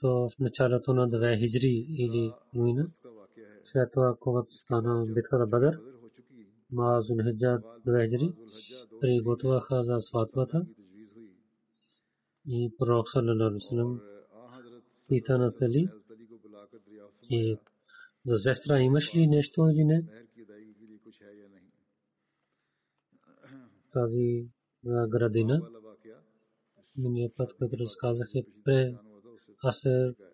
То 0.00 0.28
в 0.28 0.38
началото 0.38 0.94
на 0.94 1.08
две 1.08 1.38
хиджри 1.38 1.86
или 1.88 2.32
война. 2.54 2.86
След 3.72 3.92
това, 3.92 4.16
когато 4.20 4.52
стана 4.52 5.06
битка 5.06 5.38
на 5.38 5.46
Бадър, 5.46 5.80
Маазул 6.72 7.16
Хиджа 7.16 7.58
Двехджри 7.86 8.32
приготвяха 9.00 9.82
за 9.84 10.00
сватбата 10.00 10.66
и 12.48 12.72
пророк 12.78 13.08
саллалаху 13.08 13.42
алейхи 13.42 13.54
вассалам 13.54 14.00
пита 15.08 15.38
на 15.38 15.50
Али, 15.62 15.88
че 17.28 17.58
за 18.26 18.38
сестра 18.38 18.80
имаш 18.80 19.14
ли 19.14 19.26
нещо 19.26 19.68
или 19.70 19.84
не? 19.84 20.04
Тази 23.92 24.48
градина, 25.08 25.60
миния 26.96 27.30
път, 27.36 27.52
който 27.58 27.76
разказах 27.78 28.28
е 28.34 28.42
пре, 28.64 28.94
аз 29.63 29.83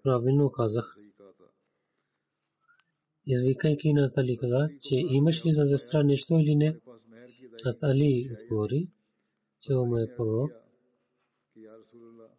правилно 0.03 0.51
казах. 0.51 0.95
Извикайки 3.25 3.93
на 3.93 4.09
Али 4.17 4.37
каза, 4.37 4.67
че 4.81 4.95
имаш 4.95 5.45
ли 5.45 5.51
за 5.51 5.65
сестра 5.65 6.03
нещо 6.03 6.33
или 6.33 6.55
не? 6.55 6.79
Аз 7.65 7.77
Али 7.83 8.29
отговори, 8.41 8.87
че 9.61 9.73
ме 9.73 10.03
е 10.03 10.15
пророк. 10.15 10.51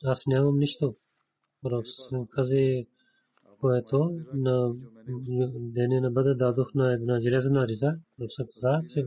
Аз 0.05 0.27
нямам 0.27 0.59
нищо. 0.59 0.97
Пророк 1.63 1.85
каза, 2.31 2.85
което 3.61 4.11
на 4.35 4.75
деня 5.55 6.01
на 6.01 6.11
бъде 6.11 6.35
дадох 6.35 6.75
на 6.75 6.93
една 6.93 7.21
железна 7.21 7.69
риза. 7.69 7.93
Пророк 8.19 8.31
каза, 8.55 8.83
че 8.89 9.07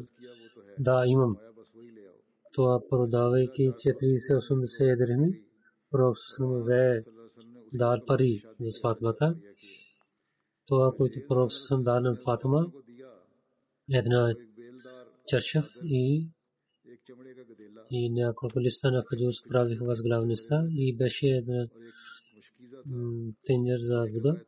да, 0.79 1.03
имам. 1.07 1.37
Това 2.53 2.81
продавайки 2.89 3.61
480 3.61 4.97
дрехми, 4.97 5.41
пророк 5.91 6.17
взе 6.39 6.99
дал 7.73 8.05
пари 8.05 8.43
за 8.59 8.71
сватбата. 8.71 9.35
Това, 10.67 10.93
което 10.97 11.19
пророк 11.27 11.53
съм 11.53 11.83
дал 11.83 11.99
на 11.99 12.15
Фатима, 12.15 12.71
една 13.89 14.35
чаршав 15.27 15.65
и 15.83 16.27
и 17.91 18.09
няколко 18.09 18.59
листа 18.59 18.91
на 18.91 19.03
хаджус 19.05 19.35
правиха 19.49 19.85
възглавността 19.85 20.67
и 20.71 20.95
беше 20.95 21.27
една 21.27 21.67
тенджер 23.45 23.79
за 23.79 24.07
вода. 24.13 24.41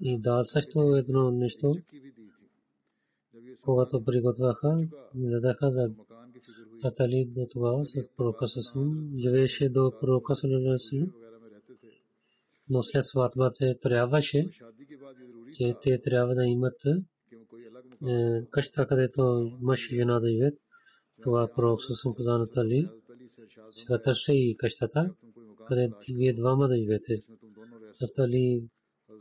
И 0.00 0.18
дал 0.18 0.44
също 0.44 0.96
едно 0.96 1.30
нещо, 1.30 1.74
когато 3.62 4.04
приготвяха, 4.04 4.88
дадаха 5.14 5.70
за 5.70 5.90
Атали 6.84 7.24
до 7.24 7.46
тогава 7.50 7.86
с 7.86 8.08
пророка 8.16 8.48
Сасалам, 8.48 9.12
живееше 9.18 9.68
до 9.68 9.92
пророка 10.00 10.34
Сасалам, 10.34 11.12
но 12.69 12.83
след 12.83 13.03
сватбата 13.05 13.75
трябваше, 13.81 14.49
че 15.53 15.75
те 15.83 16.01
трябва 16.01 16.35
да 16.35 16.45
имат 16.45 16.79
къща, 18.51 18.87
където 18.87 19.51
мъж 19.61 19.91
и 19.91 19.95
жена 19.95 20.19
да 20.19 20.29
живеят. 20.29 20.59
Това 21.23 21.49
пророк 21.55 21.79
Сасалам 21.81 22.15
каза 22.15 22.37
на 22.37 22.49
Тали. 22.49 22.89
Сега 23.71 24.01
търся 24.01 24.33
и 24.33 24.55
къщата, 24.57 25.15
където 25.67 25.97
вие 26.09 26.33
двама 26.33 26.67
да 26.67 26.77
живеете. 26.77 27.23
Астали 28.03 28.63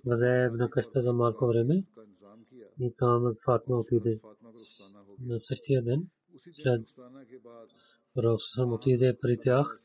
взе 0.06 0.48
на 0.52 0.70
къща 0.70 1.02
за 1.02 1.12
малко 1.12 1.46
време 1.46 1.84
и 2.80 2.94
там 2.98 3.34
Фатма 3.44 3.76
отиде 3.76 4.20
на 5.26 5.40
същия 5.40 5.82
ден. 5.82 6.06
След 6.52 6.82
пророк 8.14 8.42
Сасалам 8.42 8.72
отиде 8.72 9.18
при 9.20 9.38
тях 9.38 9.80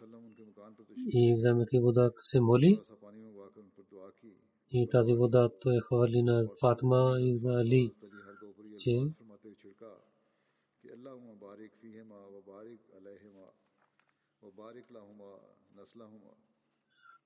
и 1.07 1.35
вземайки 1.37 1.79
вода 1.79 2.11
се 2.17 2.41
моли 2.41 2.79
И 4.72 4.88
тази 4.90 5.14
вода 5.14 5.50
той 5.60 5.76
е 5.76 5.80
хвърли 5.80 6.22
на 6.22 6.48
Фатма 6.60 7.16
и 7.20 7.40
на 7.42 7.60
Али, 7.60 7.94
че 8.78 8.90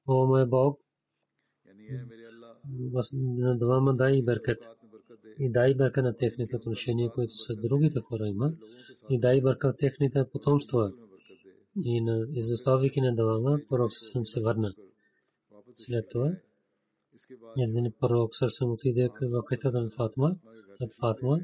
О 0.06 0.26
мой 0.26 0.46
Бог, 0.46 0.80
двама 3.56 3.94
дай 3.94 4.22
беркет. 4.22 4.58
И 5.38 5.52
дай 5.52 5.74
беркет 5.74 6.04
на 6.04 6.16
техните 6.16 6.56
отношения, 6.56 7.10
които 7.10 7.32
с 7.34 7.56
другите 7.56 8.00
хора 8.00 8.26
има. 8.26 8.52
И 9.10 9.20
дай 9.20 9.40
беркет 9.40 9.76
техните 9.78 10.24
потомства. 10.32 10.92
И 11.84 12.24
изоставяйки 12.34 13.00
на 13.00 13.14
двама, 13.14 13.60
пророк 13.68 13.92
съм 13.92 14.26
се 14.26 14.40
върна. 14.40 14.74
След 15.74 16.08
това, 16.08 16.32
един 17.57 17.93
пророк 17.99 18.31
съм 18.35 18.71
отиде 18.71 19.09
в 19.21 19.43
къщата 19.45 19.81
на 19.81 19.89
Фатма. 19.89 20.35
От 20.81 20.93
Фатма 20.99 21.37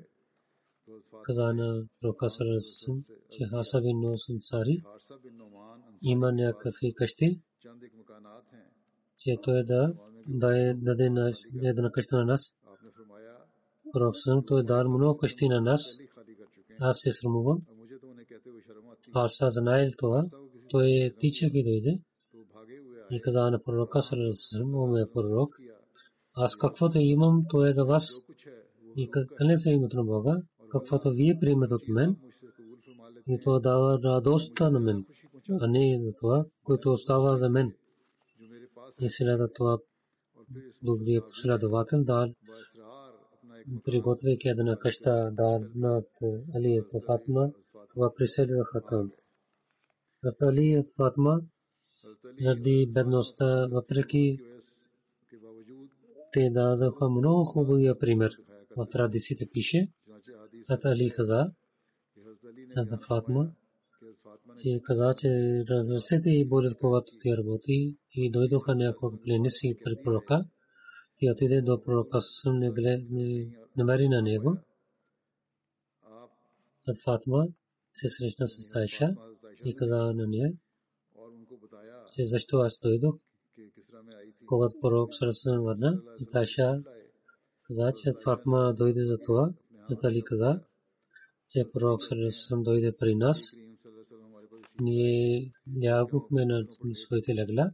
каза 1.23 1.53
на 1.53 1.83
пророка 2.01 2.29
съм, 2.29 3.03
че 3.31 3.45
Хаса 3.45 3.81
бин 3.81 3.99
Нос 3.99 4.29
Ансари 4.29 4.83
има 6.01 6.31
някакви 6.31 6.93
къщи, 6.93 7.41
че 9.17 9.35
той 9.43 9.63
да 9.63 9.93
даде 10.27 11.09
на 11.09 11.31
една 11.63 11.91
къща 11.91 12.15
на 12.17 12.25
нас. 12.25 12.53
Пророк 13.93 14.15
съм, 14.17 14.43
той 14.47 14.63
дар 14.63 14.85
много 14.85 15.17
къщи 15.17 15.47
на 15.47 15.61
нас. 15.61 15.99
Аз 16.79 16.97
се 16.99 17.11
срамувам. 17.11 17.61
Харса 19.13 19.49
знаел 19.49 19.91
това. 19.97 20.23
Той 20.69 21.13
тичайки 21.19 21.63
дойде 21.63 21.99
и 23.10 23.20
каза 23.20 23.50
на 23.50 23.62
пророка 23.62 24.02
Салалалаху 24.02 24.78
о 24.78 24.86
ме 24.86 25.06
пророк, 25.14 25.56
аз 26.34 26.56
каквото 26.56 26.98
имам, 26.98 27.44
то 27.50 27.66
е 27.66 27.72
за 27.72 27.84
вас. 27.84 28.06
И 28.96 29.10
къде 29.10 29.56
се 29.56 29.70
името 29.70 29.96
на 29.96 30.04
Бога, 30.04 30.42
каквото 30.72 31.10
вие 31.10 31.38
приемете 31.40 31.74
от 31.74 31.88
мен, 31.88 32.16
и 33.28 33.40
то 33.44 33.60
дава 33.60 33.98
радостта 34.04 34.70
на 34.70 34.80
мен, 34.80 35.06
а 35.60 35.66
не 35.66 36.00
за 36.02 36.12
това, 36.20 36.44
което 36.64 36.92
остава 36.92 37.36
за 37.36 37.48
мен. 37.48 37.72
И 39.00 39.10
след 39.10 39.54
това 39.54 39.78
добрият 40.82 41.24
последовател 41.30 42.04
дал, 42.04 42.28
приготвяйки 43.84 44.48
една 44.48 44.76
къща 44.76 45.30
дал 45.32 45.64
над 45.74 46.08
Али 46.54 46.82
Фатма, 47.06 47.50
това 47.94 48.12
преселваха 48.14 48.82
там. 48.90 49.12
Али 50.42 50.84
Фатма 50.96 51.40
заради 52.40 52.86
бедността, 52.90 53.68
въпреки 53.70 54.38
те 56.32 56.50
дадоха 56.50 57.08
много 57.08 57.44
хубавия 57.44 57.98
пример. 57.98 58.32
В 58.76 58.86
традициите 58.90 59.46
пише, 59.52 59.88
Ата 60.68 60.88
Али 60.88 61.10
каза, 61.10 61.52
Ата 62.76 62.98
Фатма, 63.08 63.52
че 64.62 64.80
каза, 64.84 65.14
че 65.18 65.28
ръцете 65.70 66.30
и 66.30 66.48
болят, 66.48 66.78
когато 66.78 67.12
тя 67.22 67.36
работи 67.36 67.96
и 68.14 68.30
дойдоха 68.30 68.74
няколко 68.74 69.20
пленници 69.24 69.78
при 69.84 70.02
пророка. 70.04 70.44
Тя 71.16 71.32
отиде 71.32 71.62
до 71.62 71.82
пророка, 71.82 72.20
съвсем 72.20 72.58
не 72.58 73.48
намери 73.76 74.08
на 74.08 74.22
него. 74.22 74.56
Ат 76.88 76.96
Фатма 77.04 77.46
се 77.92 78.08
срещна 78.08 78.48
с 78.48 78.72
Тайша 78.72 79.14
и 79.64 79.76
каза 79.76 79.96
на 79.96 80.26
нея, 80.26 80.52
че 82.12 82.26
защо 82.26 82.58
аз 82.58 82.78
дойдох. 82.82 83.14
Когато 84.46 84.80
пророк 84.80 85.14
Сарасан 85.14 85.62
върна, 85.62 86.02
и 86.20 86.26
Тайша 86.32 86.82
каза, 87.62 87.92
че 88.02 88.12
Фатма 88.24 88.72
дойде 88.72 89.04
за 89.04 89.18
това. 89.18 89.52
Али 90.04 90.22
каза, 90.22 90.60
че 91.50 91.64
пророк 91.72 92.04
Сарасан 92.04 92.62
дойде 92.62 92.96
при 92.96 93.14
нас. 93.14 93.38
Ние 94.80 95.52
лягохме 95.84 96.44
на 96.44 96.66
своите 96.94 97.34
легла. 97.34 97.70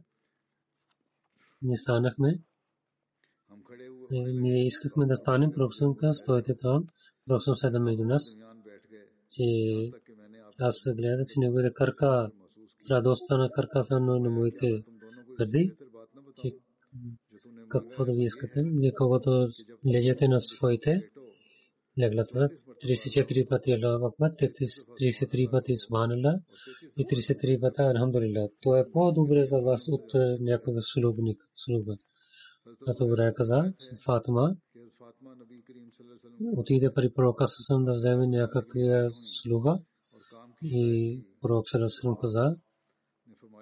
Ние 1.61 1.75
станахме. 1.75 2.39
Ние 4.11 4.65
искахме 4.65 5.05
да 5.05 5.15
станем. 5.15 5.51
Пророк 5.51 5.73
Сарасан 5.75 6.13
стоите 6.13 6.55
там. 6.55 6.87
Пророк 7.25 7.43
Сарасан 7.43 7.69
седа 7.69 7.79
между 7.79 8.03
нас. 8.03 8.35
Че 9.31 9.43
аз 10.59 10.75
гледах, 10.95 11.27
че 11.27 11.39
неговите 11.39 11.73
карка 11.73 12.31
с 12.78 12.90
радостта 12.90 13.36
на 13.36 13.50
каркаса 13.50 14.00
на 14.00 14.30
моите 14.30 14.84
гърди, 15.38 15.72
че 16.42 16.54
какво 17.68 18.04
да 18.04 18.12
ви 18.12 18.24
искате, 18.24 18.62
вие 18.64 18.92
когато 18.94 19.48
лежете 19.86 20.28
на 20.28 20.40
своите 20.40 21.10
леглата, 21.98 22.48
34 22.84 23.48
пъти 23.48 23.72
Аллах 23.72 24.02
Акбар, 24.02 24.30
33 24.30 25.50
пъти 25.50 25.76
Субхан 25.76 26.10
Аллах 26.10 26.40
и 26.98 27.06
33 27.06 27.60
пъти 27.60 27.80
Алхамдулилlah. 27.80 28.52
То 28.62 28.76
е 28.76 28.90
по-добре 28.92 29.44
за 29.44 29.58
вас 29.60 29.88
от 29.88 30.14
някакъв 30.40 30.74
слугник. 30.80 31.40
слуга. 31.54 31.96
Зато 32.86 33.06
Бурай 33.06 33.34
каза, 33.34 33.72
Фатима 34.04 34.56
отиде 36.56 36.92
при 36.94 37.12
пророка 37.12 37.46
Сасам 37.46 37.84
да 37.84 37.94
вземе 37.94 38.26
някаква 38.26 38.62
слуга 39.42 39.78
и 40.62 41.20
пророк 41.40 41.68
Сасам 41.68 42.16
каза, 42.20 42.56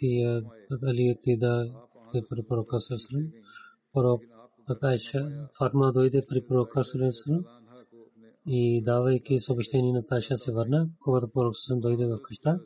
тия 0.00 0.42
дали 0.70 1.18
ти 1.22 1.36
да 1.36 1.70
те 2.12 2.22
при 2.30 2.42
пророка 2.42 2.80
Сарасалам, 2.80 3.26
пророк 3.92 4.22
Фатма 5.58 5.92
дойде 5.92 6.22
при 6.28 6.46
пророка 6.46 6.84
Сарасалам, 6.84 7.44
и 8.46 8.82
давайки 8.82 9.40
съобщение 9.40 9.92
на 9.92 10.06
Таша 10.06 10.36
се 10.36 10.52
върна, 10.52 10.88
когато 11.00 11.28
пророк 11.28 11.56
Сърсъм 11.56 11.80
дойде 11.80 12.06
в 12.06 12.18
къща. 12.22 12.60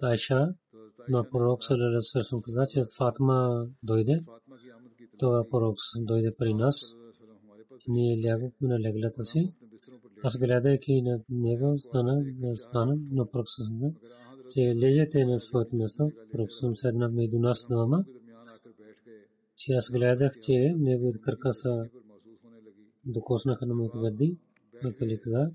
Таша 0.00 0.54
на 1.08 1.30
пророк 1.30 1.64
Сърсъм 2.00 2.42
каза, 2.42 2.66
че 2.70 2.84
Фатма 2.98 3.66
дойде. 3.82 4.24
Това 5.18 5.44
пророк 5.50 5.76
дойде 5.96 6.34
при 6.38 6.54
нас. 6.54 6.94
Ние 7.88 8.26
лягахме 8.26 8.68
на 8.68 8.80
леглата 8.80 9.22
си. 9.22 9.52
Аз 10.22 10.38
гледайки 10.38 11.02
на 11.02 11.20
него, 11.28 11.78
стана, 11.78 12.24
стана 12.56 12.96
на 13.10 13.30
пророк 13.30 13.46
Сърсъм, 13.48 13.92
че 14.53 14.75
лежете 14.75 15.25
на 15.25 15.39
своето 15.39 15.75
място. 15.75 16.11
Пророк 16.31 16.51
Сърсъм 16.51 16.75
седна 16.75 17.09
между 17.09 17.39
нас 17.39 17.67
двама. 17.69 18.05
Че 19.57 19.73
аз 19.73 19.91
гледах, 19.91 20.31
че 20.41 20.73
неговите 20.77 21.19
крака 21.21 21.53
са 21.53 21.89
докоснаха 23.05 23.65
на 23.65 23.73
моите 23.73 23.97
гърди. 23.97 24.37
Мисля 24.83 25.17
каза, 25.23 25.51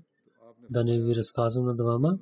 да 0.69 0.83
не 0.83 1.01
ви 1.01 1.15
разказвам 1.15 1.65
на 1.65 1.75
двама, 1.75 2.19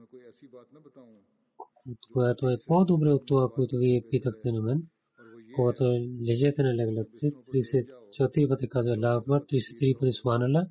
което 2.14 2.50
е 2.50 2.58
по-добре 2.68 3.10
от 3.10 3.26
това, 3.26 3.50
което 3.56 3.78
вие 3.78 4.04
питахте 4.12 4.52
на 4.52 4.62
мен. 4.62 4.84
Когато 5.56 5.84
лежете 6.28 6.64
на 6.64 6.76
леглата 6.76 7.18
си, 7.18 7.32
34 7.54 8.50
пъти 8.50 8.70
казва 8.70 8.94
Аллах 8.94 9.22
Акбар, 9.22 9.42
33 9.42 10.00
пъти 10.00 10.12
Субханалlah 10.12 10.68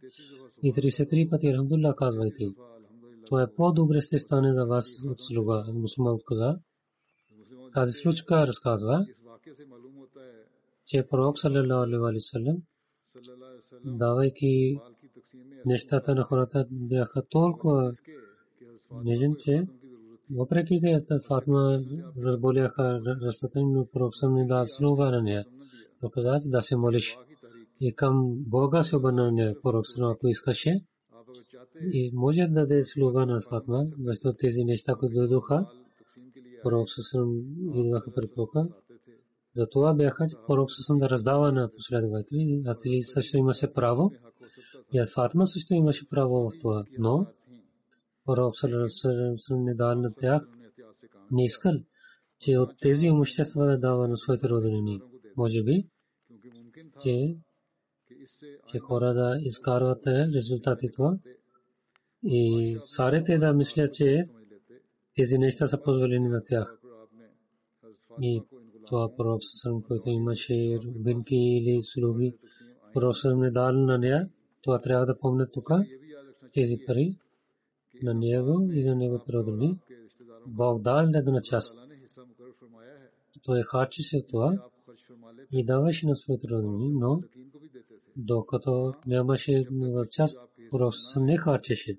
и 0.62 0.72
33 0.72 1.30
пъти 1.30 1.46
Алхамдулилlah 1.46 1.94
казвайте. 1.94 2.44
Това 3.29 3.43
е 3.43 3.53
по-добре 3.55 4.01
ще 4.01 4.17
стане 4.17 4.53
за 4.53 4.65
вас 4.65 4.85
от 5.05 5.17
слуга. 5.19 5.65
Мусулман 5.73 6.17
каза. 6.25 6.59
Тази 7.73 7.93
случка 7.93 8.47
разказва, 8.47 9.05
че 10.85 11.07
пророк 11.09 11.39
саллалаху 11.39 11.83
алейхи 11.83 11.99
ва 11.99 12.21
саллям 12.21 12.57
давайки 13.85 14.79
нещата 15.65 16.15
на 16.15 16.23
хората 16.23 16.65
бяха 16.71 17.21
толкова 17.29 17.91
нежен, 19.03 19.35
че 19.39 19.67
въпреки 20.31 20.79
че 20.81 21.19
Фатма 21.27 21.79
разболяха 22.17 23.01
ръстата, 23.21 23.59
но 23.61 23.85
пророк 23.93 24.15
съм 24.15 24.33
не 24.33 24.47
дал 24.47 24.65
слуга 24.67 25.11
на 25.11 25.21
нея. 25.21 25.45
Но 26.03 26.09
каза, 26.09 26.37
да 26.45 26.61
се 26.61 26.75
молиш. 26.75 27.17
И 27.81 27.95
към 27.95 28.35
Бога 28.47 28.83
се 28.83 28.95
обърна 28.95 29.23
на 29.23 29.31
нея. 29.31 29.55
Пророк 29.63 29.85
ако 29.99 30.27
искаше, 30.27 30.81
и 31.93 32.11
може 32.13 32.41
да 32.41 32.53
даде 32.53 32.85
слуга 32.85 33.25
на 33.25 33.41
Фатма, 33.49 33.83
защото 33.99 34.37
тези 34.37 34.63
неща, 34.63 34.95
които 34.95 35.15
дойдоха, 35.15 35.65
пророк 36.63 36.87
съм 36.89 37.41
идваха 37.75 38.11
при 38.13 38.27
пророка. 38.27 38.67
Затова 39.55 39.93
бяха, 39.93 40.27
че 40.29 40.35
пророк 40.47 40.71
съм 40.71 40.99
да 40.99 41.09
раздава 41.09 41.51
на 41.51 41.71
последователи. 41.75 42.63
Аз 42.65 42.85
ли 42.85 43.03
също 43.03 43.37
имаше 43.37 43.73
право 43.73 44.11
и 44.93 45.05
Фатма 45.13 45.45
също 45.45 45.73
имаше 45.73 46.09
право 46.09 46.49
в 46.49 46.59
това. 46.61 46.83
Но 46.99 47.27
пророк 48.25 48.59
Салерасалам 48.59 49.63
не 49.63 49.73
дал 49.73 49.95
на 49.95 50.13
тях. 50.13 50.47
Не 51.31 51.43
искал, 51.43 51.73
че 52.39 52.57
от 52.57 52.69
тези 52.81 53.05
имущества 53.05 53.65
да 53.65 53.79
дава 53.79 54.07
на 54.07 54.17
своите 54.17 54.49
роднини. 54.49 55.01
Може 55.37 55.63
би, 55.63 55.87
че, 57.03 57.37
че 58.71 58.79
хора 58.79 59.13
да 59.13 59.37
изкарват 59.41 60.07
резултати 60.07 60.91
това. 60.91 61.17
И 62.23 62.77
сарите 62.85 63.37
да 63.37 63.53
мислят, 63.53 63.93
че 63.93 64.29
тези 65.15 65.37
неща 65.37 65.67
са 65.67 65.81
позволени 65.81 66.29
на 66.29 66.43
тях. 66.45 66.79
И 68.21 68.41
това 68.87 69.15
пророк 69.15 69.41
който 69.87 70.09
имаше 70.09 70.79
рубинки 70.85 71.35
или 71.35 71.83
слуги, 71.83 72.35
пророк 72.93 73.15
не 73.25 73.51
дал 73.51 73.71
на 73.71 73.97
нея 73.97 74.29
това 74.61 74.81
трябва 74.81 75.05
да 75.05 75.19
помня 75.19 75.47
тук. 75.47 75.69
Тези 76.53 76.77
пари 76.87 77.15
на 78.03 78.13
него 78.13 78.69
и 78.71 78.83
за 78.83 78.95
неговите 78.95 79.33
родини. 79.33 79.79
Бог 80.47 80.81
дал 80.81 80.99
една 80.99 81.41
част. 81.41 81.77
Той 83.43 83.61
харчи 83.61 84.03
се 84.03 84.25
това 84.29 84.69
и 85.51 85.65
даваше 85.65 86.07
на 86.07 86.15
своите 86.15 86.47
родини, 86.47 86.89
но 86.93 87.21
докато 88.19 88.93
нямаше 89.07 89.65
част, 90.11 90.39
просто 90.71 91.19
не 91.19 91.37
харчеше. 91.37 91.97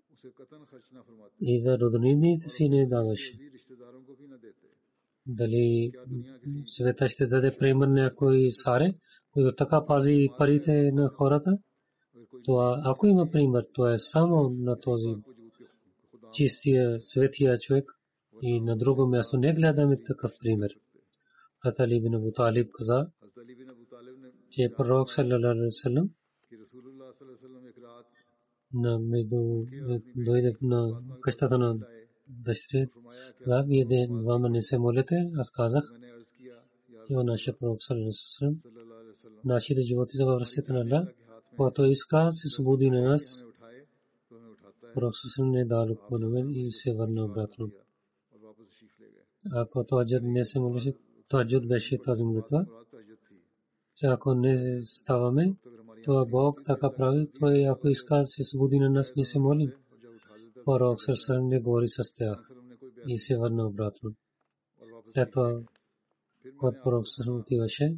И 1.41 1.63
за 1.63 1.79
роднините 1.79 2.49
си 2.49 2.69
не 2.69 2.87
даваше. 2.87 3.39
Дали 5.27 5.93
света 6.67 7.09
ще 7.09 7.27
даде 7.27 7.57
пример 7.59 7.87
някой 7.87 8.51
саре, 8.53 8.95
който 9.33 9.57
така 9.57 9.87
пази 9.87 10.29
парите 10.39 10.93
на 10.93 11.09
хората, 11.09 11.59
това, 12.45 12.83
ако 12.85 13.07
има 13.07 13.27
пример, 13.33 13.67
то 13.75 13.89
е 13.89 13.99
само 13.99 14.51
на 14.51 14.81
този 14.81 15.15
чистия, 16.33 16.99
светия 17.03 17.59
човек. 17.59 17.93
И 18.43 18.61
на 18.61 18.77
друго 18.77 19.07
място 19.07 19.37
не 19.37 19.55
гледаме 19.55 20.05
такъв 20.05 20.33
пример. 20.41 20.71
Хазали 21.63 22.01
бин 22.01 22.15
Абу 22.15 22.33
Талиб 22.33 22.71
каза, 22.73 23.07
че 24.50 24.74
пророк 24.78 25.12
саллалаху 25.12 25.48
алейхи 25.48 25.66
вассалам 25.66 26.10
на 28.74 29.00
между 29.00 29.66
дойде 30.16 30.54
на 30.62 31.02
къщата 31.22 31.58
на 31.58 31.80
дъщеря, 32.28 32.88
да, 33.48 33.64
вие 33.68 34.08
двама 34.10 34.50
не 34.50 34.62
се 34.62 34.78
молите, 34.78 35.32
аз 35.38 35.52
казах, 35.52 35.84
че 37.08 37.14
нашия 37.14 37.58
пророк 37.58 37.84
саллалаху 37.84 38.04
алейхи 38.04 38.20
вассалам, 38.20 38.62
нашите 39.46 39.82
животи 39.82 40.18
са 40.18 40.26
във 40.26 40.42
ръцете 40.42 40.74
на 40.74 40.82
Аллах, 40.82 41.14
когато 41.56 41.86
иска 41.86 42.32
се 42.32 42.50
свободи 42.50 42.90
на 42.90 43.02
нас, 43.02 43.46
пророк 44.94 45.14
съвсем 45.16 45.52
не 45.52 45.66
дал 45.66 45.92
отклонен 45.92 46.50
и 46.50 46.72
се 46.72 46.94
върна 46.94 47.26
обратно. 47.26 47.72
Ако 49.52 49.84
таджуд 49.84 50.24
не 50.24 50.44
се 50.44 50.60
молеше, 50.60 50.94
таджуд 51.30 51.68
беше 51.68 51.98
тази 51.98 52.24
молитва, 52.24 52.66
че 54.01 54.07
ако 54.07 54.35
не 54.35 54.81
ставаме, 54.85 55.57
то 56.05 56.27
Бог 56.31 56.63
така 56.67 56.91
прави, 56.97 57.31
той 57.41 57.69
ако 57.69 57.89
иска 57.89 58.27
се 58.27 58.45
свободи 58.45 58.79
на 58.79 58.91
нас, 58.91 59.17
не 59.17 59.25
се 59.25 59.39
молим. 59.39 59.73
Пророк 60.65 61.03
съвсем 61.03 61.49
не 61.49 61.61
говори 61.61 61.89
с 61.89 62.15
тях 62.15 62.51
и 63.07 63.19
се 63.19 63.37
върна 63.37 63.67
обратно. 63.67 64.15
Това, 65.33 65.61
когато 66.59 66.81
пророк 66.83 67.09
съвсем 67.09 67.37
отиваше, 67.37 67.97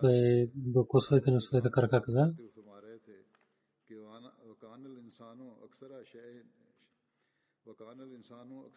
той 0.00 0.50
докосвайки 0.54 1.30
на 1.30 1.40
своята 1.40 1.70
крака 1.70 2.02
каза, 2.02 2.34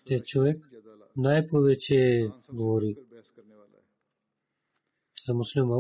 че 0.08 0.20
човек 0.26 0.70
най-повече 1.18 2.30
говори. 2.54 2.98
За 5.28 5.34
муслим 5.34 5.72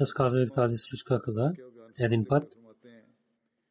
разказва 0.00 0.46
тази 0.54 0.76
случка 0.76 1.20
каза. 1.22 1.52
Един 1.98 2.24
път 2.24 2.52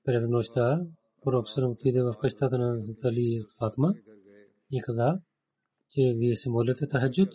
през 0.06 0.28
нощта 0.28 0.82
пророк 1.24 1.50
Сърм 1.50 1.72
отиде 1.72 2.02
в 2.02 2.16
къщата 2.22 2.58
на 2.58 2.84
Али 3.06 3.42
Фатма 3.60 3.94
и 4.72 4.82
каза, 4.82 5.20
че 5.90 6.14
вие 6.16 6.36
се 6.36 6.50
молите 6.50 6.88
тахаджуд. 6.88 7.30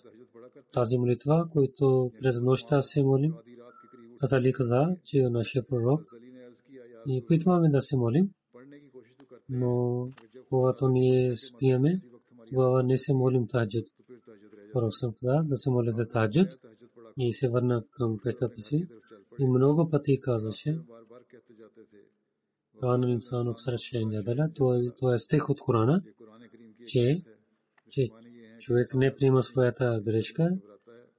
Тази 0.72 0.99
молитва, 0.99 1.49
която 1.53 2.12
през 2.20 2.41
нощта 2.41 2.82
се 2.82 3.03
молим, 3.03 3.34
аз 4.20 4.32
Али 4.32 4.53
каза, 4.53 4.97
че 5.05 5.18
е 5.18 5.30
нашия 5.30 5.66
пророк 5.66 6.01
и 7.07 7.22
опитваме 7.24 7.68
да 7.68 7.82
се 7.82 7.97
молим, 7.97 8.30
но 9.49 10.09
когато 10.49 10.89
ние 10.89 11.36
спиеме, 11.36 12.01
тогава 12.49 12.82
не 12.82 12.99
се 12.99 13.14
молим 13.14 13.49
тахаджуд. 13.49 13.84
Пророк 14.72 14.97
Сърм 14.97 15.12
каза 15.20 15.43
да 15.45 15.57
се 15.57 15.70
молите 15.70 16.07
тахаджуд 16.07 16.49
и 17.17 17.33
се 17.33 17.49
върна 17.49 17.85
към 17.91 18.19
пещата 18.25 18.61
си. 18.61 18.87
И 19.39 19.47
много 19.47 19.91
пъти 19.91 20.21
казваше, 20.21 20.79
Кан 22.81 23.09
инсан 23.09 23.49
оксар 23.49 23.77
шейн 23.77 24.11
дала, 24.11 24.49
това 24.99 25.15
е 25.15 25.19
стих 25.19 25.51
от 25.51 25.61
Корана, 25.61 26.03
че, 26.87 27.23
човек 28.61 28.95
не 28.95 29.17
приема 29.17 29.43
своята 29.43 30.01
грешка 30.05 30.51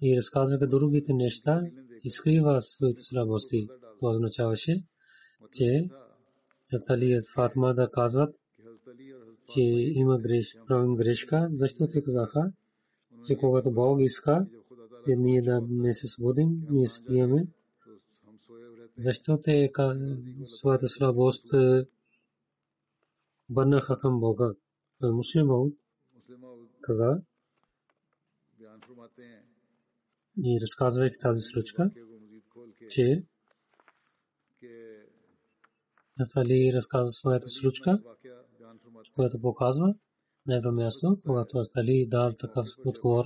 и 0.01 0.17
разказва 0.17 0.67
другите 0.67 1.13
неща 1.13 1.61
и 2.03 2.11
скрива 2.11 2.61
своите 2.61 3.01
слабости. 3.01 3.67
Това 3.99 4.11
означаваше, 4.11 4.83
че 5.53 5.89
Хазали 6.69 7.11
и 7.11 7.21
Фатма 7.35 7.73
да 7.73 7.89
казват, 7.91 8.35
че 9.53 9.61
има 9.93 10.19
грешка, 10.19 10.59
правим 10.67 10.95
грешка, 10.95 11.49
защото 11.53 11.91
те 11.91 12.03
казаха, 12.03 12.51
че 13.27 13.35
когато 13.35 13.71
Бог 13.71 14.01
иска, 14.01 14.47
че 15.05 15.15
ние 15.15 15.41
да 15.41 15.61
не 15.69 15.93
се 15.93 16.07
сводим, 16.07 16.61
ние 16.69 16.87
спиеме. 16.87 17.47
Защо 18.97 19.41
те 19.41 19.71
своята 20.45 20.89
слабост 20.89 21.53
е, 21.53 21.85
върнаха 23.49 23.99
към 23.99 24.19
Бога? 24.19 24.53
Муслимов 25.01 25.71
каза 26.81 27.21
и 30.43 30.59
разказвайки 30.61 31.17
тази 31.21 31.41
случка, 31.41 31.91
че 32.89 33.23
Али 36.35 36.73
разказва 36.73 37.11
своята 37.11 37.49
случка, 37.49 38.01
която 39.15 39.41
показва 39.41 39.95
на 40.47 40.55
едно 40.55 40.71
място, 40.71 41.17
когато 41.25 41.65
Али 41.77 42.07
дал 42.09 42.33
такъв 42.33 42.67
отговор 42.85 43.25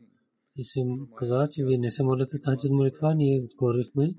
اسم 0.61 0.89
قضا 1.17 1.41
چی 1.51 1.59
وی 1.65 1.75
نسم 1.83 2.05
مولت 2.07 2.31
تحجد 2.45 2.71
ملتوا 2.77 3.09
نیے 3.19 3.35
گورک 3.59 3.89
میں 3.97 4.09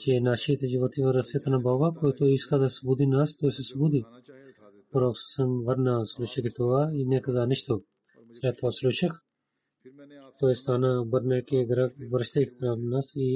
چی 0.00 0.10
ناشیت 0.26 0.60
جیوتی 0.70 1.00
و 1.02 1.10
رسیت 1.18 1.44
نا 1.52 1.58
بابا 1.66 1.88
کوئی 1.98 2.12
تو 2.18 2.24
اس 2.34 2.44
کا 2.48 2.56
دا 2.60 2.68
سبودی 2.76 3.06
ناس 3.14 3.30
تو 3.38 3.44
اسے 3.48 3.62
سبودی 3.70 4.00
پروک 4.92 5.16
سن 5.32 5.50
ورنہ 5.66 5.94
سلوشی 6.10 6.40
کی 6.44 6.50
توا 6.56 6.80
انہیں 6.98 7.22
قضا 7.26 7.44
نشتو 7.50 7.76
سلیت 8.36 8.58
و 8.64 8.70
سلوشک 8.78 9.12
تو 10.38 10.44
اس 10.52 10.60
تانا 10.64 10.90
برنے 11.12 11.38
کے 11.48 11.58
گرہ 11.68 11.86
برشتے 12.10 12.40
ایک 12.40 12.50
پرام 12.58 12.80
ناس 12.92 13.08
ای 13.16 13.28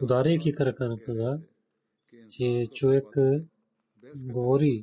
ادارے 0.00 0.36
کی 0.42 0.50
کرکان 0.58 0.92
قضا 1.04 1.30
چی 2.32 2.48
چو 2.76 2.88
ایک 2.96 3.10
گووری 4.34 4.76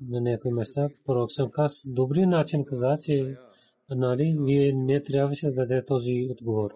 на 0.00 0.20
някой 0.20 0.52
места. 0.52 0.88
Пророк 1.04 1.32
съм 1.32 1.50
каз, 1.50 1.72
добри 1.86 2.26
начин 2.26 2.64
каза, 2.64 2.98
че 3.02 3.36
нали, 3.90 4.32
ние 4.32 4.72
не 4.72 5.02
трябваше 5.02 5.46
да 5.46 5.52
даде 5.52 5.84
този 5.84 6.28
отговор. 6.30 6.70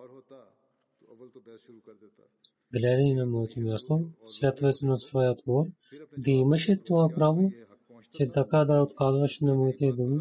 Гледай 2.73 3.15
на 3.15 3.27
моето 3.27 3.61
място, 3.61 4.11
следвайки 4.29 4.87
на 4.87 4.99
своя 4.99 5.31
отговор, 5.31 5.67
да 6.19 6.31
имаше 6.31 6.77
това 6.77 7.09
право, 7.15 7.53
че 8.13 8.29
така 8.29 8.65
да 8.65 8.83
отказваш 8.83 9.41
на 9.41 9.55
моите 9.55 9.93
думи, 9.93 10.21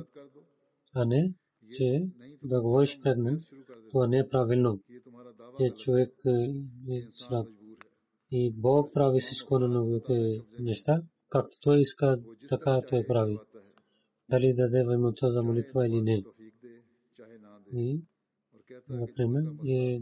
а 0.94 1.06
не, 1.06 1.34
че 1.78 2.08
да 2.44 2.62
говориш 2.62 3.00
пред 3.04 3.18
мен, 3.18 3.44
това 3.92 4.08
не 4.08 4.18
е 4.18 4.30
правилно. 4.30 4.80
Е 5.60 5.72
човек 5.72 6.14
е, 6.26 6.30
е 6.94 7.02
слаб. 7.14 7.48
И 8.32 8.52
Бог 8.52 8.94
прави 8.94 9.20
всичко 9.20 9.60
на 9.60 9.68
новите 9.68 10.42
неща, 10.60 11.02
както 11.30 11.58
той 11.62 11.80
иска, 11.80 12.20
така 12.50 12.82
той 12.90 13.08
прави. 13.08 13.38
Дали 14.30 14.54
даде 14.54 14.84
възможността 14.84 15.32
за 15.32 15.44
молитва 15.44 15.88
или 15.88 16.02
не 16.02 16.24
и, 17.74 18.02
например, 18.90 19.44
е 19.68 20.00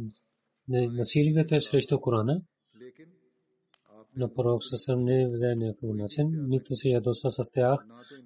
насилията 0.70 1.56
е 1.56 1.60
срещу 1.60 2.00
Корана, 2.00 2.42
но 4.16 4.34
пророк 4.34 4.64
съвсем 4.64 5.04
не 5.04 5.22
е 5.22 5.30
взе 5.30 5.56
някакъв 5.56 5.96
начин, 5.96 6.46
нито 6.48 6.76
се 6.76 6.90
ядосва 6.90 7.32
с 7.32 7.50
тях, 7.52 7.80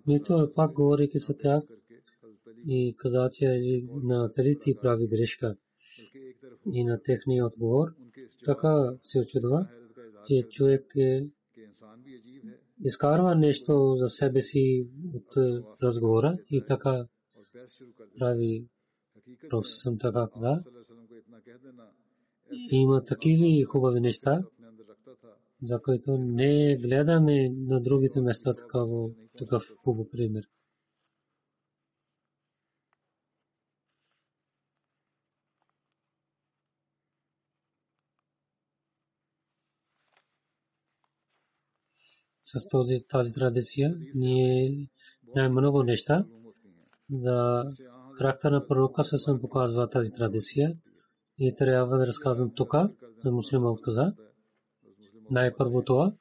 нито 0.08 0.42
е 0.42 0.54
пак 0.54 0.74
говорейки 0.74 1.20
с 1.20 1.38
тях 1.38 1.64
и 2.68 2.96
каза, 2.98 3.30
че 3.34 3.62
на 4.04 4.32
дали 4.38 4.60
ти 4.60 4.76
прави 4.82 5.08
грешка. 5.08 5.56
И 6.74 6.84
на 6.84 7.02
техния 7.02 7.46
отговор. 7.46 7.88
Така 8.46 8.94
се 9.04 9.20
очудва, 9.20 9.68
че 10.28 10.48
човек 10.50 10.94
изкарва 12.84 13.36
нещо 13.36 13.96
за 14.00 14.10
себе 14.10 14.42
си 14.42 14.88
от 15.14 15.38
разговора 15.84 16.38
и 16.52 16.64
така 16.68 17.08
прави 18.20 18.66
Пророкът 19.50 19.72
съм 19.72 19.98
така 20.00 20.28
каза. 20.34 20.62
Има 22.72 23.04
такива 23.06 23.66
хубави 23.66 24.00
неща, 24.00 24.44
за 25.64 25.82
които 25.82 26.18
не 26.18 26.78
гледаме 26.78 27.50
на 27.50 27.82
другите 27.82 28.22
места 28.22 28.54
такава, 28.54 29.10
такъв 29.38 29.64
хубав 29.78 30.08
пример. 30.12 30.44
С 42.46 42.68
този, 42.70 43.06
тази 43.10 43.34
традиция 43.34 43.96
ние 44.16 44.88
най-много 45.36 45.84
неща 45.84 46.26
за 47.10 47.64
характер 48.18 48.52
на 48.52 48.68
пророка 48.68 49.04
се 49.04 49.18
съм 49.18 49.42
показва 49.42 49.90
тази 49.90 50.12
традиция 50.12 50.74
и 51.40 51.56
трябва 51.56 51.98
да 51.98 52.08
разказвам 52.08 52.52
тук 52.56 52.74
за 53.24 53.32
муслима 53.32 53.72
от 53.72 53.82
Каза. 53.82 54.14
Най-първо 55.32 55.82
това, 55.82 56.14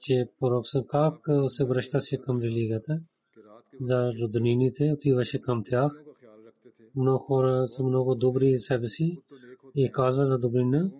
че 0.00 0.28
пророк 0.40 0.68
съм 0.68 0.84
как 0.88 1.14
се 1.48 1.64
връщаше 1.64 2.18
към 2.18 2.40
религията, 2.40 3.00
за 3.80 4.12
роднините 4.22 4.92
отиваше 4.92 5.40
към 5.40 5.64
тях. 5.64 5.92
Много 6.96 7.18
хора 7.18 7.68
са 7.68 7.82
много 7.82 8.14
добри 8.14 8.58
себе 8.58 8.88
си 8.88 9.18
и 9.74 9.92
казва 9.92 10.26
за 10.26 10.38
добрина, 10.38 10.90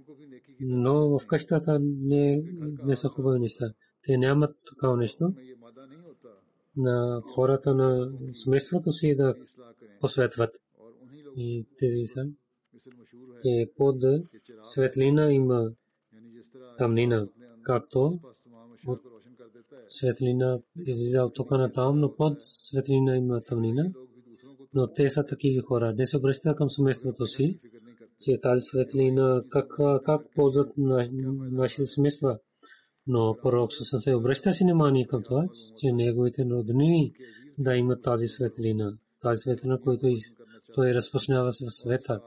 но 0.60 1.18
в 1.18 1.26
къщата 1.26 1.78
не, 1.80 2.42
не 2.84 2.96
са 2.96 3.08
хубави 3.08 3.40
неща. 3.40 3.72
Те 4.06 4.16
нямат 4.16 4.56
такова 4.68 4.96
нещо 4.96 5.32
на 6.76 7.22
хората 7.34 7.74
на 7.74 8.12
семейството 8.32 8.92
си 8.92 9.16
да 9.16 9.34
посветват. 10.00 10.50
И 11.36 11.66
тези 11.78 12.06
са 12.06 12.26
е 13.44 13.66
под 13.76 13.96
светлина 14.68 15.32
има 15.32 15.70
тъмнина, 16.78 17.28
както 17.62 18.20
от 18.86 19.00
светлина 19.88 20.60
излиза 20.86 21.22
от 21.22 21.34
тук 21.34 21.50
на 21.50 21.72
там, 21.72 22.00
но 22.00 22.16
под 22.16 22.38
светлина 22.42 23.16
има 23.16 23.40
тъмнина. 23.40 23.92
Но 24.74 24.92
те 24.92 25.10
са 25.10 25.26
такива 25.26 25.62
хора. 25.62 25.94
Не 25.98 26.06
се 26.06 26.16
обръщат 26.16 26.56
към 26.56 26.70
семейството 26.70 27.26
си, 27.26 27.58
че 28.20 28.40
тази 28.40 28.60
светлина 28.60 29.42
как, 29.50 29.68
как 30.04 30.34
ползват 30.34 30.72
нашите 30.76 31.86
семейства. 31.86 32.38
Но 33.06 33.36
пророк 33.42 33.72
Сасан 33.72 34.00
се 34.00 34.14
обръщаше 34.14 34.64
внимание 34.64 35.06
към 35.06 35.22
това, 35.22 35.44
че 35.78 35.92
неговите 35.92 36.44
роднини 36.44 37.14
да 37.58 37.76
имат 37.76 38.02
тази 38.02 38.28
светлина, 38.28 38.98
тази 39.22 39.38
светлина, 39.38 39.78
която 39.78 40.06
той 40.74 40.94
разпространява 40.94 41.50
в 41.50 41.70
света. 41.70 42.20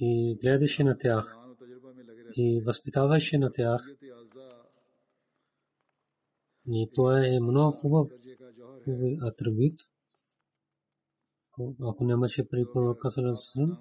И 0.00 0.38
гледаше 0.42 0.84
на 0.84 0.98
тях 0.98 1.36
и 2.36 2.62
възпитаваше 2.66 3.38
на 3.38 3.52
тях. 3.52 3.86
И 6.68 6.90
това 6.94 7.26
е 7.26 7.40
много 7.40 7.76
хубав 7.76 8.08
атрибут. 9.22 9.80
Ако 11.82 12.04
нямаше 12.04 12.48
при 12.48 12.64
пророка 12.72 13.10
Сасан, 13.10 13.78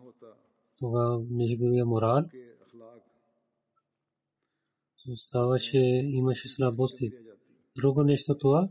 кога 0.83 1.19
неговия 1.29 1.85
морал 1.85 2.23
ставаше, 5.15 5.77
имаше 6.05 6.49
слабости. 6.49 7.11
Друго 7.75 8.03
нещо 8.03 8.37
това, 8.37 8.69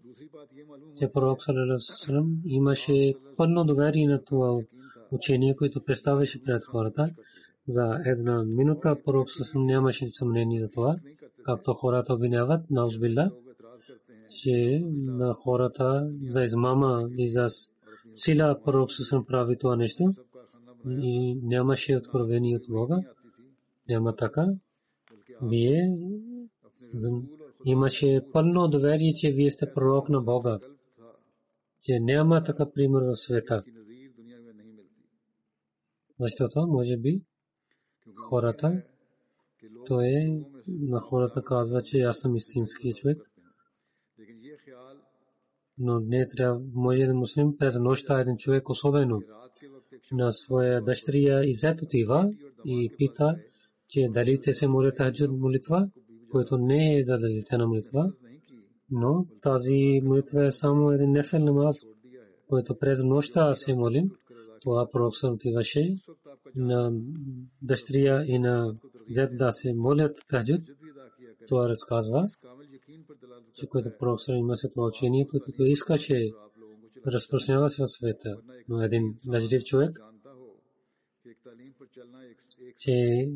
че 0.98 1.12
пророк 1.12 1.42
Салалам 1.42 2.42
имаше 2.44 3.14
пълно 3.36 3.64
доверие 3.64 4.06
на 4.06 4.24
това 4.24 4.60
учение, 5.10 5.56
което 5.56 5.84
представяше 5.84 6.44
пред 6.44 6.64
хората. 6.64 7.10
За 7.68 8.00
една 8.06 8.44
минута 8.44 8.96
пророк 9.04 9.30
Салалам 9.30 9.66
нямаше 9.66 10.10
съмнение 10.10 10.60
за 10.60 10.70
това, 10.70 10.96
както 11.44 11.74
хората 11.74 12.14
обвиняват 12.14 12.70
на 12.70 12.86
Узбилла, 12.86 13.30
че 14.42 14.82
на 14.92 15.34
хората 15.34 16.10
за 16.30 16.42
измама 16.42 17.08
и 17.18 17.30
за 17.30 17.48
сила 18.14 18.60
пророк 18.64 18.92
Салалам 18.92 19.26
прави 19.26 19.58
това 19.58 19.76
нещо 19.76 20.12
и 20.87 21.41
нямаше 21.43 21.97
откровение 21.97 22.57
от 22.57 22.62
Бога. 22.68 23.01
Няма 23.89 24.16
така. 24.16 24.47
Вие 25.43 25.99
имаше 27.64 28.20
пълно 28.33 28.68
доверие, 28.68 29.12
че 29.12 29.33
вие 29.33 29.51
сте 29.51 29.72
пророк 29.74 30.09
на 30.09 30.20
Бога. 30.20 30.59
Че 31.83 32.01
няма 32.01 32.45
така 32.45 32.70
пример 32.74 33.03
в 33.03 33.16
света. 33.16 33.64
Защото, 36.20 36.66
може 36.66 36.97
би, 36.97 37.22
хората, 38.28 38.83
то 39.87 40.01
е 40.01 40.43
на 40.66 41.01
хората 41.01 41.43
казва, 41.45 41.83
че 41.83 41.99
аз 41.99 42.18
съм 42.18 42.37
истински 42.37 42.93
човек. 42.95 43.18
Но 45.78 46.01
не 46.01 46.28
трябва, 46.28 46.61
може 46.74 47.07
да 47.07 47.14
муслим 47.14 47.57
през 47.57 47.74
нощта 47.78 48.20
един 48.20 48.37
човек 48.37 48.68
особено 48.68 49.22
на 50.12 50.32
своя 50.32 50.82
дъщеря 50.82 51.44
и 51.44 51.55
зет 51.55 51.82
отива 51.82 52.30
и 52.64 52.90
пита, 52.98 53.36
че 53.88 54.09
дали 54.11 54.40
те 54.40 54.53
се 54.53 54.68
молят 54.68 54.96
тахаджуд 54.96 55.30
молитва, 55.30 55.88
което 56.30 56.59
не 56.59 56.98
е 56.98 57.05
за 57.05 57.18
дадите 57.18 57.57
на 57.57 57.66
молитва, 57.66 58.12
но 58.90 59.26
тази 59.42 60.00
молитва 60.03 60.46
е 60.46 60.53
само 60.53 60.92
един 60.92 61.11
нефел 61.11 61.44
намаз, 61.44 61.76
който 62.48 62.78
през 62.78 63.03
нощта 63.03 63.55
се 63.55 63.74
молим. 63.74 64.11
Това 64.61 64.88
пророк 64.92 65.16
съм 65.16 65.34
отиваше 65.34 65.96
на 66.57 66.92
дъщеря 67.62 68.24
и 68.26 68.38
на 68.38 68.74
зет 69.11 69.36
да 69.36 69.53
се 69.53 69.72
молят 69.74 70.16
тахаджуд. 70.28 70.61
Това 71.48 71.68
разказва, 71.68 72.26
че 73.55 73.66
което 73.66 73.90
пророк 73.98 74.20
съм 74.20 74.36
имаше 74.36 74.68
това 74.74 74.86
учение, 74.86 75.26
което 75.28 75.64
искаше 75.64 76.30
разпространява 77.07 77.70
се 77.70 77.82
в 77.82 77.88
света. 77.88 78.42
Но 78.68 78.82
един 78.82 79.18
лъжлив 79.28 79.64
човек, 79.64 79.98
че 82.78 83.26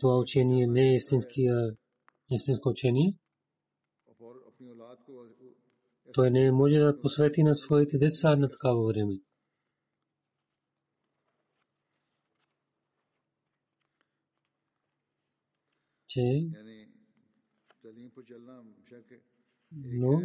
това 0.00 0.18
учение 0.18 0.66
не 0.66 0.92
е 0.92 0.94
истинско 2.30 2.68
учение, 2.68 3.14
той 6.12 6.30
не 6.30 6.52
може 6.52 6.78
да 6.78 7.00
посвети 7.00 7.42
на 7.42 7.54
своите 7.54 7.98
деца 7.98 8.36
на 8.36 8.50
такава 8.50 8.86
време. 8.86 9.20
че 16.14 16.48
но 19.72 20.22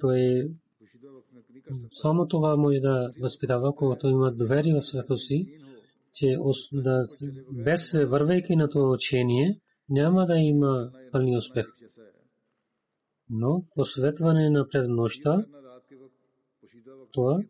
той 0.00 0.20
е 0.20 0.48
само 1.92 2.28
това 2.28 2.56
може 2.56 2.80
да 2.80 3.10
възпитава, 3.20 3.74
когато 3.74 4.08
има 4.08 4.32
доверие 4.32 4.74
в 4.74 4.86
свето 4.86 5.16
си, 5.16 5.46
че 6.14 6.36
без 7.52 7.92
вървейки 7.92 8.56
на 8.56 8.68
това 8.68 8.90
учение 8.90 9.60
няма 9.88 10.26
да 10.26 10.36
има 10.36 10.90
пълни 11.12 11.36
успех. 11.36 11.66
Но 13.30 13.64
посветване 13.74 14.50
на 14.50 14.68
през 14.68 14.88
нощта, 14.88 15.44
това, 17.12 17.40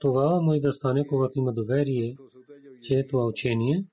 това 0.00 0.40
може 0.40 0.60
да 0.60 0.72
стане, 0.72 1.06
когато 1.06 1.38
има 1.38 1.52
доверие, 1.52 2.16
че 2.82 2.94
е 2.94 3.06
това 3.06 3.26
учение, 3.26 3.86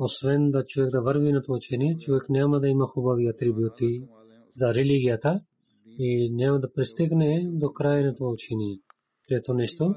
освен 0.00 0.50
да 0.50 0.64
човек 0.66 0.90
да 0.90 1.02
върви 1.02 1.32
на 1.32 1.42
това 1.42 1.56
учение, 1.56 1.98
човек 1.98 2.22
няма 2.28 2.60
да 2.60 2.68
има 2.68 2.86
хубави 2.86 3.26
атрибути 3.26 4.02
за 4.56 4.74
религията, 4.74 5.40
и 5.98 6.30
няма 6.32 6.60
да 6.60 6.72
пристигне 6.72 7.50
до 7.52 7.72
края 7.72 8.06
на 8.06 8.14
това 8.14 8.30
учение. 8.30 8.78
Трето 9.28 9.54
нещо, 9.54 9.94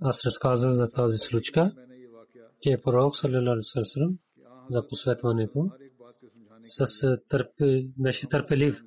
аз 0.00 0.24
разказах 0.26 0.72
за 0.72 0.86
тази 0.88 1.18
случка, 1.18 1.72
че 2.60 2.80
пророк 2.84 3.16
Салилалсалам 3.16 4.18
за 4.70 4.88
посветването 4.88 5.70
с 6.60 7.02
е, 7.02 7.16
търпи, 7.28 7.90
беше 7.98 8.28
търпелив, 8.28 8.82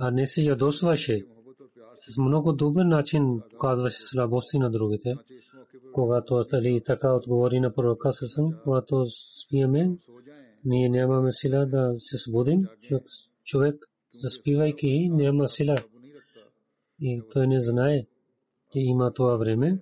а 0.00 0.10
не 0.10 0.26
се 0.26 0.42
ядосваше. 0.42 1.24
С 1.96 2.18
много 2.18 2.52
добър 2.52 2.84
начин 2.84 3.40
казваше 3.60 4.02
слабости 4.02 4.58
на 4.58 4.70
другите. 4.70 5.14
Когато 5.92 6.44
Али 6.52 6.80
така 6.84 7.14
отговори 7.14 7.60
на 7.60 7.74
пророка 7.74 8.12
Салсам, 8.12 8.52
когато 8.64 9.06
спиеме, 9.46 9.90
ние 10.64 10.88
нямаме 10.88 11.32
сила 11.32 11.66
да 11.66 11.92
се 11.96 12.18
събудим. 12.18 12.62
Човек 13.44 13.87
заспивайки 14.14 15.08
няма 15.10 15.48
сила 15.48 15.76
и 17.00 17.22
той 17.32 17.46
не 17.46 17.60
знае, 17.60 18.06
че 18.72 18.78
има 18.78 19.12
това 19.12 19.36
време 19.36 19.78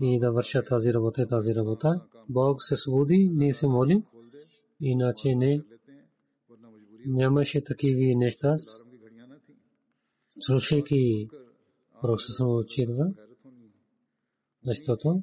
и 0.00 0.18
да 0.20 0.32
върша 0.32 0.62
тази 0.62 0.94
работа, 0.94 1.26
тази 1.26 1.54
работа. 1.54 2.00
Бог 2.28 2.62
се 2.62 2.76
събуди, 2.76 3.30
ние 3.34 3.52
се 3.52 3.66
молим, 3.66 4.04
иначе 4.80 5.34
не 5.34 5.62
нямаше 7.06 7.64
такива 7.64 8.18
неща. 8.18 8.56
Слушайки 10.40 11.28
Проксесна 12.02 12.48
Очидва, 12.48 13.12
защото 14.64 15.22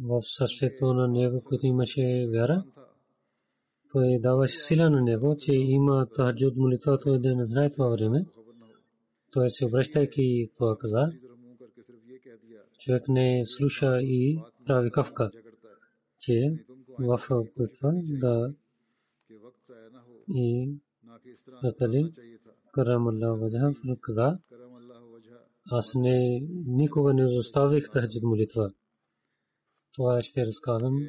в 0.00 0.22
сърцето 0.22 0.94
на 0.94 1.08
него, 1.08 1.42
който 1.44 1.66
имаше 1.66 2.28
вяра, 2.32 2.64
той 3.92 4.18
даваше 4.18 4.58
сила 4.58 4.90
на 4.90 5.02
него, 5.02 5.36
че 5.38 5.52
има 5.52 6.06
тахаджуд 6.06 6.56
молитва, 6.56 6.98
той 6.98 7.18
да 7.18 7.36
не 7.36 7.46
знае 7.46 7.72
това 7.72 7.88
време. 7.88 8.26
Той 9.30 9.50
се 9.50 9.66
обръщайки 9.66 10.50
това 10.56 10.76
каза. 10.78 11.12
Човек 12.78 13.08
не 13.08 13.42
слуша 13.46 14.02
и 14.02 14.38
прави 14.66 14.90
кавка, 14.90 15.30
че 16.18 16.64
в 16.98 17.20
молитва 17.30 17.92
да 17.94 18.54
и 20.34 20.70
Натали 21.62 22.12
Карам 22.72 23.08
Аллах 23.08 23.40
Ваджа 23.40 23.74
каза, 24.00 24.38
аз 25.70 25.94
не 25.94 26.42
никога 26.66 27.14
не 27.14 27.32
изоставих 27.32 27.90
тахаджуд 27.90 28.22
молитва. 28.22 28.72
Това 29.92 30.22
ще 30.22 30.46
разказвам 30.46 31.08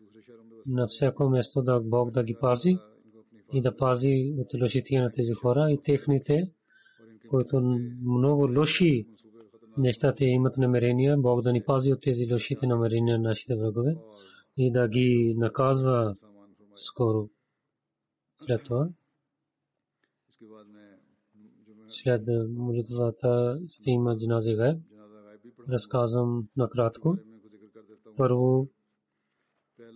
на 0.65 0.87
всяко 0.87 1.29
място 1.29 1.61
да 1.61 1.79
Бог 1.79 2.11
да 2.11 2.23
ги 2.23 2.35
пази 2.41 2.77
и 3.53 3.61
да 3.61 3.75
пази 3.75 4.33
от 4.37 4.61
лошития 4.61 5.03
на 5.03 5.11
тези 5.11 5.33
хора 5.33 5.71
и 5.71 5.81
техните, 5.83 6.51
които 7.29 7.61
много 8.03 8.59
лоши 8.59 9.07
неща 9.77 10.13
те 10.13 10.25
имат 10.25 10.57
намерения, 10.57 11.17
Бог 11.17 11.41
да 11.41 11.51
ни 11.51 11.63
пази 11.63 11.93
от 11.93 12.01
тези 12.01 12.33
лошите 12.33 12.67
намерения 12.67 13.17
на 13.17 13.29
нашите 13.29 13.55
врагове 13.55 13.95
и 14.57 14.71
да 14.71 14.87
ги 14.87 15.35
наказва 15.37 16.15
скоро 16.75 17.29
след 18.45 18.63
това. 18.63 18.89
След 21.89 22.21
молитвата 22.49 23.59
ще 23.69 23.91
има 23.91 24.17
джинази 24.17 24.55
гайб. 24.55 24.77
Разказвам 25.69 26.47
накратко. 26.57 27.17
Първо 28.17 28.67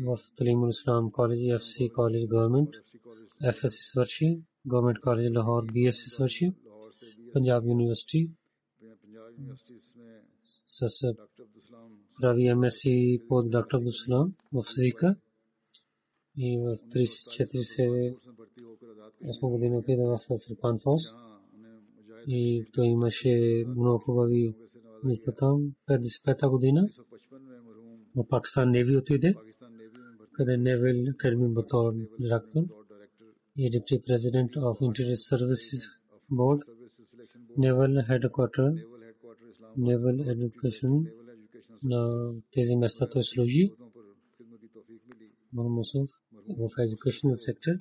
в 0.00 0.18
Талимул 0.36 0.70
Ислам 0.70 1.10
коледж 1.10 1.40
и 1.40 1.52
FC 1.52 1.90
коледж 1.92 2.26
Government. 2.34 2.70
FS 3.42 3.74
свърши, 3.92 4.40
Government 4.66 5.00
коледж 5.00 5.36
Лахор 5.36 5.66
BS 5.66 6.14
свърши, 6.14 6.52
Пенджаб 7.32 7.64
университет 7.64 8.30
с 10.68 11.14
прави 12.20 12.54
МС 12.54 12.82
под 13.28 13.50
доктор 13.50 13.78
Абдусалам 13.78 14.34
в 14.52 14.62
физика 14.62 15.16
и 16.36 16.58
в 16.58 16.76
34 16.90 18.16
8 19.20 19.50
година 19.50 19.78
отида 19.78 20.02
в 20.02 20.30
Африкан 20.30 20.78
Фос 20.78 21.02
и 22.28 22.64
той 22.72 22.86
имаше 22.86 23.64
много 23.68 23.98
хубави 23.98 24.54
неща 25.04 25.32
там. 25.32 25.72
55-та 25.88 26.48
година 26.48 26.88
в 28.16 28.28
Пакистан 28.28 28.70
Неви 28.70 28.96
отиде, 28.96 29.34
къде 30.32 30.56
Невил 30.56 31.10
Академи 31.10 31.48
Батор 31.48 31.94
директор 32.20 32.64
и 33.56 33.70
депти 33.70 34.02
президент 34.06 34.52
of 34.52 34.80
Interior 34.80 35.16
Services 35.30 35.82
Board, 36.32 36.60
Naval 37.58 37.92
Headquarter, 38.08 38.84
Naval 39.78 40.16
Education 40.34 41.12
на 41.82 42.32
тези 42.52 42.76
места 42.76 43.08
той 43.10 43.24
служи. 43.24 43.72
Мусов 45.52 46.10
в 46.48 46.68
educational 46.68 47.36
sector 47.36 47.80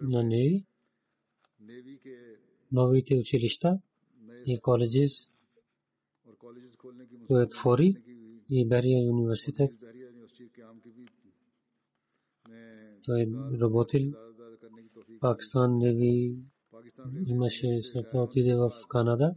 на 0.00 0.22
неи 0.22 0.64
новите 2.72 3.16
училища 3.16 3.78
и 4.46 4.60
коледжи 4.60 5.06
които 7.26 7.56
фори 7.56 7.96
и 8.50 8.68
Берия 8.68 9.12
университет 9.12 9.70
той 13.05 13.27
работил. 13.61 14.13
Пакистан 15.19 15.77
неви 15.77 16.35
имаше 17.27 17.79
след 17.81 18.05
това 18.11 18.23
отиде 18.23 18.55
в 18.55 18.71
Канада. 18.89 19.35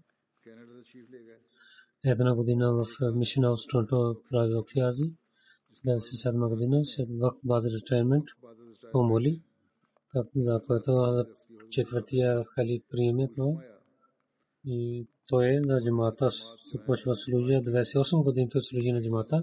Една 2.04 2.34
година 2.34 2.72
в 2.72 2.86
Мишен 3.14 3.42
Хаус 3.42 3.66
Торонто 3.66 4.20
прави 4.30 4.54
окфиази 4.54 5.12
97 5.86 6.48
година 6.48 6.84
след 6.84 7.08
вак 7.18 7.34
баз 7.44 7.64
ретайрмент 7.64 8.24
помоли. 8.92 9.42
За 10.36 10.60
което 10.66 11.24
четвъртия 11.70 12.44
халиф 12.44 12.82
приеме 12.90 13.28
това 13.34 13.62
и 14.64 15.06
той 15.26 15.46
е 15.46 15.60
на 15.60 15.82
джамата. 15.82 16.28
Започва 16.72 17.16
служи 17.16 17.52
28 17.52 18.24
години 18.24 18.48
той 18.48 18.60
служи 18.60 18.92
на 18.92 19.02
джамата 19.02 19.42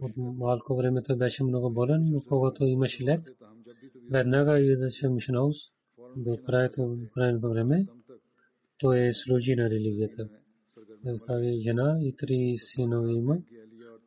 От 0.00 0.12
малко 0.16 0.76
време 0.76 1.02
той 1.02 1.16
беше 1.16 1.44
много 1.44 1.70
болен, 1.70 2.04
но 2.10 2.20
когато 2.20 2.64
имаше 2.64 3.04
лек, 3.04 3.30
веднага 4.10 4.60
идеше 4.60 5.08
мишнаус 5.08 5.56
до 6.16 6.38
крайното 6.44 7.48
време, 7.48 7.86
той 8.78 9.12
служи 9.12 9.56
на 9.56 9.70
религията. 9.70 10.28
Остави 11.06 11.60
жена 11.60 11.98
и 12.00 12.16
три 12.16 12.54
синове 12.58 13.12
има, 13.12 13.38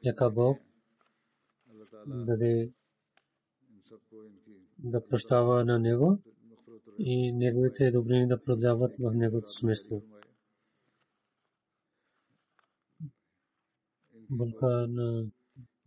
яка 0.03 0.29
Бог. 0.29 0.57
Даде 2.07 2.71
да 4.79 5.07
прощава 5.07 5.65
на 5.65 5.79
него 5.79 6.19
и 6.99 7.31
неговите 7.31 7.91
добрини 7.91 8.27
да 8.27 8.43
продават 8.43 8.95
в 8.99 9.13
неговото 9.13 9.49
семейство. 9.49 10.03
Бълка 14.29 14.88
на 14.89 15.25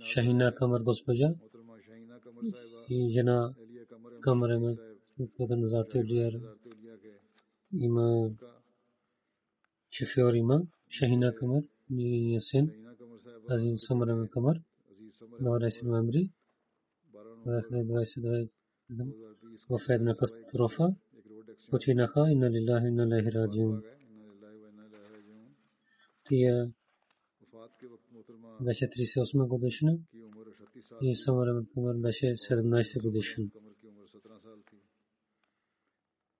Шахина 0.00 0.54
Камар 0.54 0.80
госпожа 0.80 1.34
и 2.88 3.10
жена 3.12 3.54
Камар 4.20 4.50
Ахмед, 4.50 4.78
който 5.36 5.56
назарте 5.56 5.98
Улияр 5.98 6.32
има 7.80 8.30
шофьор 9.90 10.34
има 10.34 10.62
Шахина 10.88 11.34
Камар 11.34 11.62
и 11.90 12.38
син 12.40 12.70
Азим 13.48 13.78
Самар 13.78 14.28
Камар 14.28 14.56
на 15.40 15.50
10 15.50 15.82
ноември 15.84 16.30
2022 17.46 18.48
в 19.70 19.80
една 19.88 20.14
катастрофа 20.14 20.94
починаха 21.70 22.30
и 22.30 22.34
на 22.34 22.50
лилахи 22.50 22.86
и 22.86 22.90
на 22.90 23.06
лахи 23.06 23.32
раджиун. 23.32 23.82
Тия 26.24 26.72
беше 28.61 28.85
38 28.85 29.47
годишна 29.47 29.97
и 31.01 31.15
Самар 31.15 31.47
Кумар 31.73 31.95
беше 31.95 32.25
17 32.25 33.01
годишен. 33.03 33.51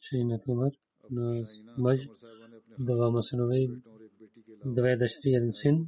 Шейна 0.01 0.41
Кумар 0.41 0.71
на 1.11 1.45
мъж, 1.77 2.07
двама 2.79 3.23
синове, 3.23 3.67
две 4.65 4.97
дъщери, 4.97 5.33
един 5.33 5.51
син 5.51 5.87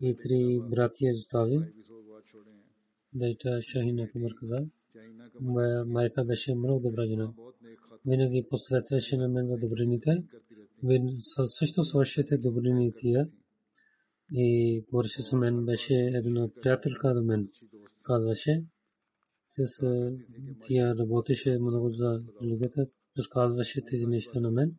и 0.00 0.16
три 0.16 0.60
братия 0.70 1.14
остави. 1.14 1.58
Дайта 3.14 3.62
Шахина 3.62 4.10
Кумар 4.10 4.30
каза, 4.40 4.66
майка 5.86 6.24
беше 6.24 6.54
много 6.54 6.80
добра 6.80 7.06
жена. 7.06 7.32
Винаги 8.06 8.46
посветваше 8.50 9.16
на 9.16 9.28
мен 9.28 9.46
за 9.46 9.56
добрините. 9.56 10.24
Вие 10.82 11.00
също 11.48 11.84
свършите 11.84 12.38
добрини 12.38 12.92
тия. 13.00 13.28
И 14.32 14.80
говореше 14.90 15.22
с 15.22 15.32
мен, 15.32 15.64
беше 15.64 15.94
една 15.94 16.48
приятелка 16.62 17.14
до 17.14 17.22
мен. 17.22 17.48
Казваше, 18.02 18.64
с 19.48 19.66
тия 20.66 20.96
работеше 20.96 21.58
много 21.60 21.90
за 21.90 22.22
религията, 22.42 22.86
разказваше 23.18 23.84
тези 23.84 24.06
неща 24.06 24.40
на 24.40 24.50
мен. 24.50 24.74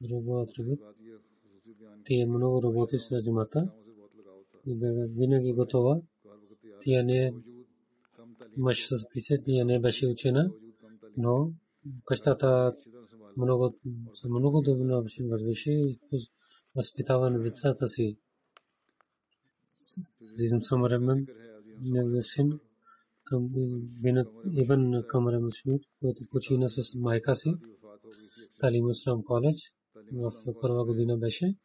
Друго 0.00 0.40
атрибут. 0.40 0.80
Тия 2.04 2.26
много 2.26 2.62
работи 2.62 2.98
с 2.98 3.22
джамата 3.22 3.72
и 4.66 4.78
винаги 5.16 5.52
готова. 5.52 6.00
Тия 6.82 7.04
не 7.04 7.32
мъж 8.56 8.86
с 8.88 9.08
писет 9.12 9.42
и 9.46 9.64
не 9.64 9.80
беше 9.80 10.06
учена, 10.06 10.50
но 11.16 11.52
къщата 12.04 12.76
много, 13.37 13.75
много 14.29 14.61
добре 14.61 15.27
вървеше 15.29 15.71
и 15.71 15.99
възпитава 16.75 17.29
на 17.29 17.39
децата 17.39 17.87
си. 17.87 18.17
Зизм 20.21 20.57
Самаремен, 20.61 21.27
неговия 21.81 22.23
син, 22.23 22.59
към 23.23 23.49
Ибн 24.51 25.03
Камар 25.07 25.37
Мушмир, 25.37 25.79
който 26.01 26.23
почина 26.31 26.69
с 26.69 26.95
майка 26.95 27.35
си, 27.35 27.53
Талим 28.59 28.89
Ислам 28.89 29.23
коледж, 29.23 29.73
в 30.13 30.31
първа 30.61 30.85
година 30.85 31.17
беше. 31.17 31.55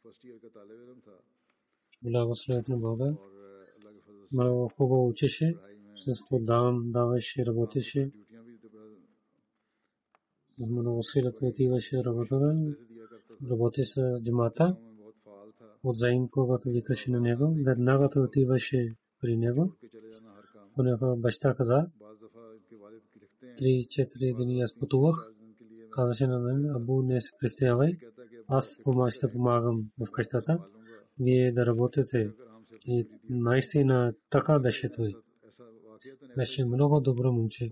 Благословят 2.03 2.69
на 2.69 2.77
Бога. 2.77 3.15
Много 4.33 4.69
хубаво 4.77 5.09
учеше, 5.09 5.55
с 6.07 6.29
подаван 6.29 6.91
даваше, 6.91 7.47
работеше. 7.47 8.11
Много 10.60 11.04
сила 11.04 11.32
отиваше 11.42 12.04
работа, 12.06 12.56
работи 13.52 13.84
с 13.84 14.22
джамата. 14.24 14.76
От 15.84 15.98
заим, 15.98 16.28
когато 16.28 16.70
викаше 16.70 17.12
на 17.12 17.20
него, 17.20 17.56
веднага 17.66 18.10
той 18.10 18.24
отиваше 18.24 18.96
при 19.22 19.38
него. 19.38 19.74
Понякога 20.76 21.16
баща 21.16 21.54
каза, 21.54 21.88
три-четири 23.58 24.34
дни 24.34 24.62
аз 24.62 24.80
пътувах. 24.80 25.32
Казаше 25.92 26.28
на 26.28 26.40
мен, 26.40 26.76
Абу, 26.76 27.02
не 27.02 27.22
се 27.22 27.32
притеснявай. 27.40 27.98
Аз 28.48 28.78
ще 29.10 29.32
помагам 29.32 29.90
в 30.00 30.12
къщата. 30.12 30.60
Вие 31.20 31.52
да 31.52 31.66
работите. 31.66 32.32
И 32.88 33.08
наистина 33.30 34.14
така 34.30 34.60
беше 34.60 34.92
той. 34.92 35.16
Беше 36.38 36.66
много 36.66 37.00
добро 37.00 37.32
момче. 37.32 37.72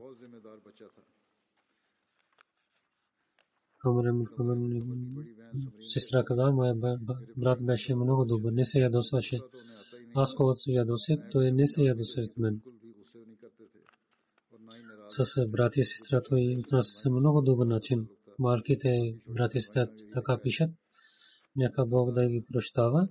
Сестра 5.88 6.24
каза, 6.26 6.52
моя 6.52 6.76
брат 7.38 7.66
беше 7.66 7.96
много 7.96 8.26
добър, 8.26 8.52
не 8.52 8.66
се 8.66 8.80
ядосваше. 8.80 9.40
Аз 10.16 10.36
когато 10.36 10.60
се 10.60 10.72
ядосех, 10.72 11.20
той 11.32 11.52
не 11.52 11.68
се 11.68 11.84
ядоса 11.84 12.22
от 12.22 12.38
мен. 12.38 12.62
С 15.10 15.48
брати 15.48 15.80
и 15.80 15.86
сестра 15.86 16.22
той 16.22 16.58
отнася 16.60 16.92
се 16.92 17.10
много 17.10 17.42
добър 17.42 17.66
начин. 17.66 18.08
Малките 18.40 19.16
брати 19.28 19.58
и 19.58 19.62
сестра 19.62 19.88
така 20.14 20.40
пишат. 20.44 20.70
Нека 21.56 21.86
Бог 21.86 22.14
да 22.14 22.30
ги 22.30 22.46
прощава 22.52 23.08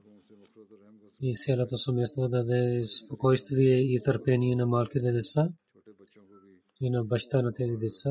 и 1.21 1.35
цялото 1.37 1.77
семейство 1.77 2.23
да 2.23 2.29
даде 2.29 2.85
спокойствие 3.07 3.77
и 3.77 4.01
търпение 4.05 4.57
на 4.57 4.67
малките 4.67 5.13
деца 5.13 5.49
и 6.81 6.91
на 6.91 7.05
баща 7.05 7.43
на 7.43 7.53
тези 7.53 7.77
деца. 7.77 8.11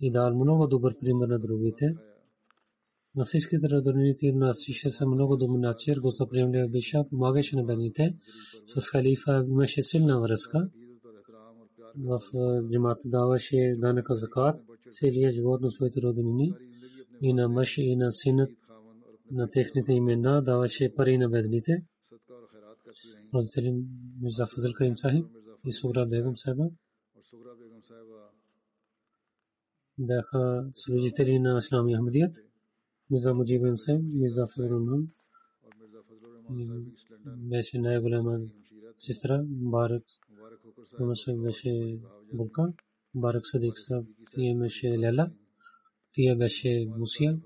и 0.00 0.10
дал 0.10 0.34
много 0.34 0.66
добър 0.66 0.98
пример 0.98 1.28
на 1.28 1.38
другите. 1.38 1.94
На 3.16 3.24
всичките 3.24 3.68
роднините 3.70 4.32
на 4.32 4.52
всички 4.52 4.90
са 4.90 5.06
много 5.06 5.36
добър 5.36 5.58
начин. 5.58 5.94
Гостоприемлива 6.00 6.68
биша 6.68 7.04
помагаше 7.10 7.56
на 7.56 7.64
бедните. 7.64 8.16
С 8.66 8.90
халифа 8.90 9.44
имаше 9.48 9.82
силна 9.82 10.20
връзка. 10.20 10.68
В 11.98 12.20
джамата 12.72 13.00
даваше 13.04 13.74
данъка 13.78 14.14
закат. 14.14 14.60
Целият 14.98 15.34
живот 15.34 15.60
на 15.60 15.70
своите 15.70 16.00
роднини 16.02 16.52
и 17.22 17.32
на 17.32 17.48
мъж 17.48 17.78
и 17.78 17.96
на 17.96 18.12
синът 18.12 18.50
на 19.30 19.50
техните 19.50 19.92
имена 19.92 20.42
даваше 20.42 20.94
пари 20.96 21.18
на 21.18 21.28
бедните. 21.28 21.84
Родители 23.34 23.74
Мирза 24.20 24.46
Фазил 24.46 24.72
Карим 24.72 24.96
Сахиб 24.96 25.26
и 25.66 25.72
Сугра 25.72 26.06
Бегам 26.06 26.36
Саба 26.36 26.70
бяха 29.98 30.70
служители 30.74 31.38
на 31.38 31.58
Ислами 31.58 31.94
Ахмадият. 31.94 32.36
Мирза 33.10 33.34
Муджиб 33.34 33.62
Сахиб, 33.78 34.04
Мирза 34.14 34.46
Фазил 34.46 35.08
беше 37.26 37.78
най-голяма 37.78 38.38
сестра. 38.98 39.42
Барак 39.46 40.02
Мусак 41.00 41.42
беше 41.42 41.98
Булка. 42.34 42.72
Барак 43.14 43.46
Садик 43.46 43.78
Саб 43.78 44.04
имаше 44.36 44.98
Лела. 44.98 45.30
Тия 46.12 46.36
беше 46.36 46.88
Мусия. 46.98 47.40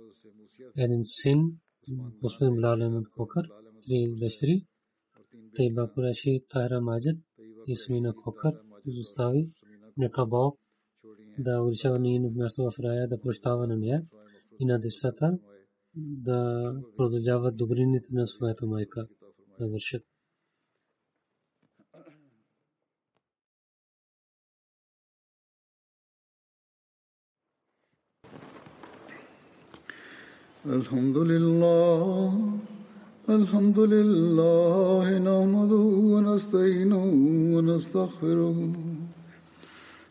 Един 0.77 1.05
син 1.05 1.59
господин 2.23 2.55
Билал 2.55 2.79
Ахмед 2.79 3.09
Кокър, 3.11 3.51
три 3.87 4.15
дъщери, 4.21 4.67
Тейба 5.55 5.91
Кураши, 5.95 6.45
Тайра 6.49 6.81
Маджид 6.81 7.19
и 7.67 7.77
Смина 7.77 8.15
Кокър, 8.15 8.55
изостави 8.87 9.51
нека 9.97 10.27
Бог 10.27 10.59
да 11.39 11.63
увеличава 11.63 11.99
нейно 11.99 12.31
място 12.31 12.71
в 12.71 12.81
рая, 12.81 13.09
да 13.09 13.21
прощава 13.21 13.67
на 13.67 13.77
нея 13.77 14.03
и 14.61 14.65
на 14.67 14.79
децата 14.79 15.39
да 15.97 16.73
продължават 16.97 17.57
добрините 17.57 18.09
на 18.13 18.27
своята 18.27 18.67
майка 18.67 19.07
да 19.59 19.69
вършат. 19.69 20.03
الحمد 30.67 31.17
لله 31.17 32.61
الحمد 33.29 33.79
لله 33.79 35.07
نحمده 35.29 35.85
ونستعينه 36.13 37.05
ونستغفره 37.55 38.57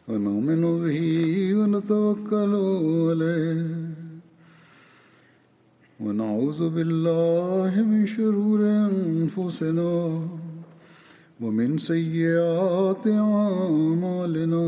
ونؤمن 0.09 0.63
به 0.85 1.01
ونتوكل 1.59 2.53
عليه. 3.09 3.65
ونعوذ 6.01 6.61
بالله 6.77 7.73
من 7.83 8.07
شرور 8.07 8.61
أنفسنا 8.61 9.95
ومن 11.41 11.79
سيئات 11.79 13.05
أعمالنا. 13.07 14.67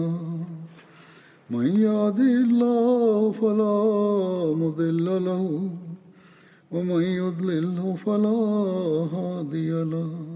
من 1.51 1.67
يهده 1.67 2.33
الله 2.49 3.33
فلا 3.33 3.81
مضل 4.57 5.07
له 5.29 5.71
ومن 6.73 7.03
يضلله 7.03 7.95
فلا 7.95 8.41
هادي 9.15 9.71
له. 9.85 10.36